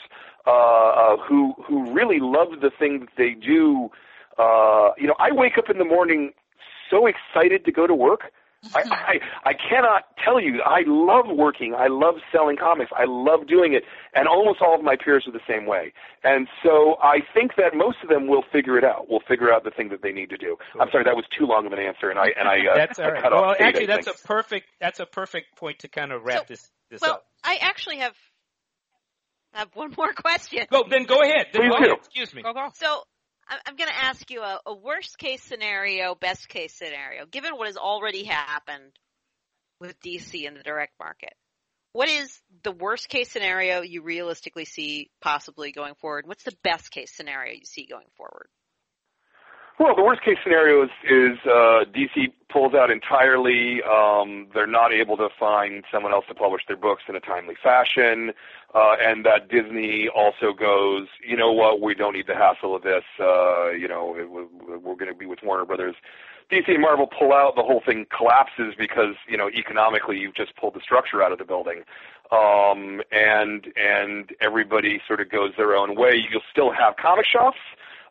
[0.47, 3.91] uh, uh, who who really love the thing that they do.
[4.37, 6.31] Uh, you know, I wake up in the morning
[6.89, 8.31] so excited to go to work.
[8.75, 8.81] I,
[9.43, 10.61] I I cannot tell you.
[10.61, 11.73] I love working.
[11.73, 12.91] I love selling comics.
[12.95, 13.83] I love doing it,
[14.13, 15.93] and almost all of my peers are the same way.
[16.23, 19.09] And so I think that most of them will figure it out.
[19.09, 20.57] Will figure out the thing that they need to do.
[20.79, 22.99] I'm sorry, that was too long of an answer, and I and I, uh, That's
[22.99, 23.57] all I cut Well, off.
[23.57, 26.45] Kate, actually, I that's a perfect that's a perfect point to kind of wrap So-
[26.49, 27.25] this this well, up.
[27.43, 28.15] I actually have
[29.53, 30.65] have one more question.
[30.71, 31.05] Go then.
[31.05, 31.47] Go ahead.
[31.51, 31.85] Then Please go do.
[31.85, 31.97] ahead.
[31.97, 32.43] Excuse me.
[32.43, 32.69] Go go.
[32.75, 33.01] So I-
[33.65, 37.67] I'm going to ask you a, a worst case scenario, best case scenario, given what
[37.67, 38.91] has already happened
[39.79, 41.33] with DC in the direct market.
[41.93, 46.25] What is the worst case scenario you realistically see possibly going forward?
[46.25, 48.47] What's the best case scenario you see going forward?
[49.81, 53.81] Well, the worst case scenario is, is uh, DC pulls out entirely.
[53.81, 57.55] Um, they're not able to find someone else to publish their books in a timely
[57.63, 58.31] fashion,
[58.75, 62.83] uh, and that Disney also goes, you know what, we don't need the hassle of
[62.83, 63.01] this.
[63.19, 65.95] Uh, you know, it, we- we're going to be with Warner Brothers.
[66.51, 70.55] DC and Marvel pull out, the whole thing collapses because you know economically you've just
[70.57, 71.81] pulled the structure out of the building,
[72.31, 76.23] um, and and everybody sort of goes their own way.
[76.29, 77.57] You'll still have comic shops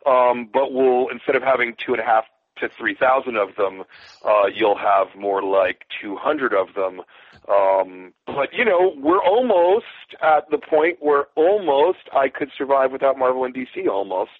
[0.05, 2.25] um, but we'll instead of having two and a half
[2.57, 3.83] to three thousand of them,
[4.25, 7.01] uh, you'll have more like two hundred of them.
[7.49, 9.85] Um, but you know, we're almost
[10.21, 13.87] at the point where almost I could survive without Marvel and DC.
[13.87, 14.31] Almost.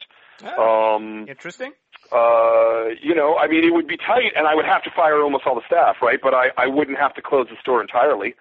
[0.43, 1.71] Ah, Um, interesting.
[2.11, 5.21] uh, you know, I mean, it would be tight, and I would have to fire
[5.21, 6.19] almost all the staff, right?
[6.21, 8.35] But I, I wouldn't have to close the store entirely.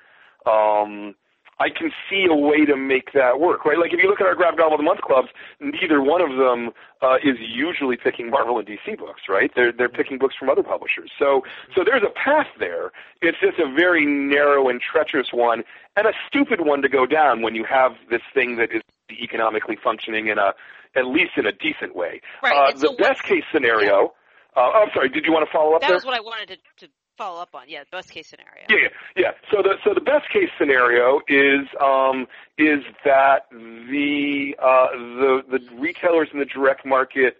[0.46, 1.14] Um,
[1.60, 3.78] I can see a way to make that work, right?
[3.78, 5.28] Like if you look at our graphic novel of the month clubs,
[5.60, 6.70] neither one of them
[7.02, 9.50] uh, is usually picking Marvel and DC books, right?
[9.54, 11.10] They're they're picking books from other publishers.
[11.18, 11.42] So
[11.76, 12.92] so there's a path there.
[13.20, 15.62] It's just a very narrow and treacherous one,
[15.96, 18.80] and a stupid one to go down when you have this thing that is
[19.12, 20.54] economically functioning in a
[20.96, 22.20] at least in a decent way.
[22.42, 24.14] Right, Uh, the best case scenario.
[24.56, 25.08] Uh, oh, I'm sorry.
[25.10, 25.96] Did you want to follow up That there?
[25.96, 27.64] was what I wanted to, to follow up on.
[27.68, 28.64] Yeah, best case scenario.
[28.70, 29.30] Yeah, yeah, yeah.
[29.50, 35.60] So the so the best case scenario is um, is that the uh, the the
[35.76, 37.36] retailers in the direct market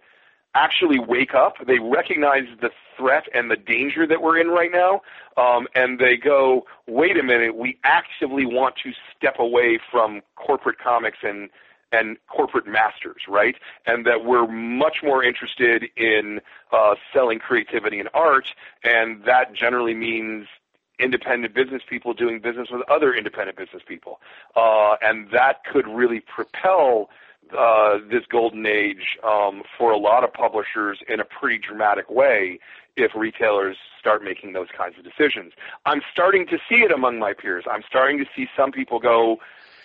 [0.53, 1.55] actually wake up.
[1.65, 5.01] They recognize the threat and the danger that we're in right now,
[5.35, 10.77] um, and they go, "Wait a minute, we actively want to step away from corporate
[10.77, 11.49] comics and."
[11.91, 13.55] And corporate masters, right?
[13.85, 19.93] And that we're much more interested in uh, selling creativity and art, and that generally
[19.93, 20.47] means
[20.99, 24.19] independent business people doing business with other independent business people,
[24.55, 27.09] uh, and that could really propel
[27.57, 32.59] uh, this golden age um, for a lot of publishers in a pretty dramatic way
[32.95, 35.53] if retailers start making those kinds of decisions.
[35.85, 37.65] I'm starting to see it among my peers.
[37.69, 39.37] I'm starting to see some people go,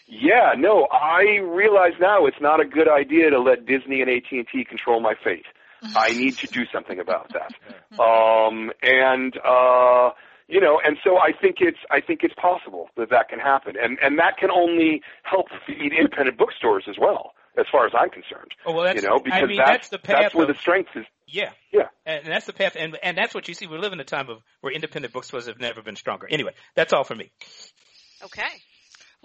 [0.07, 4.65] yeah, no, I realize now it's not a good idea to let Disney and AT&T
[4.65, 5.47] control my fate.
[5.95, 7.53] I need to do something about that.
[7.99, 10.11] Um, and uh,
[10.49, 13.75] you know, and so I think it's I think it's possible that that can happen,
[13.83, 18.11] and and that can only help feed independent bookstores as well, as far as I'm
[18.11, 18.53] concerned.
[18.67, 20.55] Oh well, that's you know, because I mean that's that's the path that's where of,
[20.55, 21.07] the strength is.
[21.27, 21.89] yeah Yeah.
[22.05, 23.67] and that's the path and and that's what you see.
[23.67, 26.27] We live in a time of where independent bookstores have never been stronger.
[26.31, 27.33] Anyway, that's all for me.
[28.23, 28.43] Okay.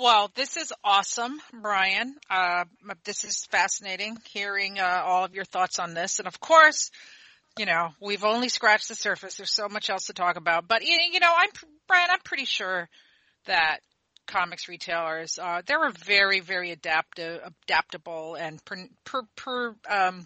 [0.01, 2.15] Well, this is awesome, Brian.
[2.27, 2.65] Uh,
[3.05, 6.17] this is fascinating hearing uh, all of your thoughts on this.
[6.17, 6.89] And of course,
[7.59, 9.35] you know, we've only scratched the surface.
[9.35, 10.67] There's so much else to talk about.
[10.67, 11.49] But you know, I'm
[11.87, 12.07] Brian.
[12.09, 12.89] I'm pretty sure
[13.45, 13.81] that
[14.25, 20.25] comics retailers uh, they're very very adaptive adaptable and per, per, per um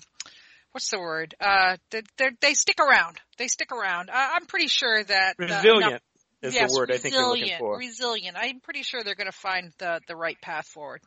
[0.73, 5.03] what's the word uh they they stick around they stick around I, am pretty sure
[5.05, 6.03] that resilient
[6.41, 9.31] is yes, the word I think you're looking for resilient I'm pretty sure they're going
[9.31, 11.01] to find the the right path forward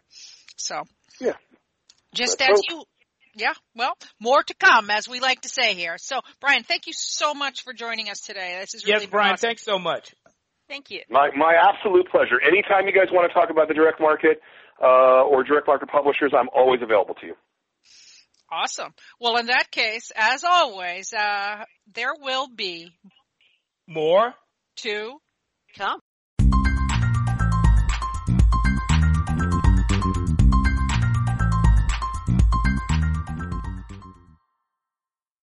[0.56, 0.82] so
[1.20, 1.34] yeah
[2.14, 2.84] just as you
[3.38, 5.96] yeah, well, more to come, as we like to say here.
[5.98, 8.58] So, Brian, thank you so much for joining us today.
[8.60, 9.32] This is really yes, Brian.
[9.34, 9.48] Awesome.
[9.48, 10.12] Thanks so much.
[10.68, 11.00] Thank you.
[11.08, 12.40] My my absolute pleasure.
[12.46, 14.40] Anytime you guys want to talk about the direct market
[14.82, 17.34] uh, or direct market publishers, I'm always available to you.
[18.50, 18.92] Awesome.
[19.20, 21.64] Well, in that case, as always, uh,
[21.94, 22.90] there will be
[23.86, 24.34] more
[24.82, 25.18] to
[25.76, 26.00] come.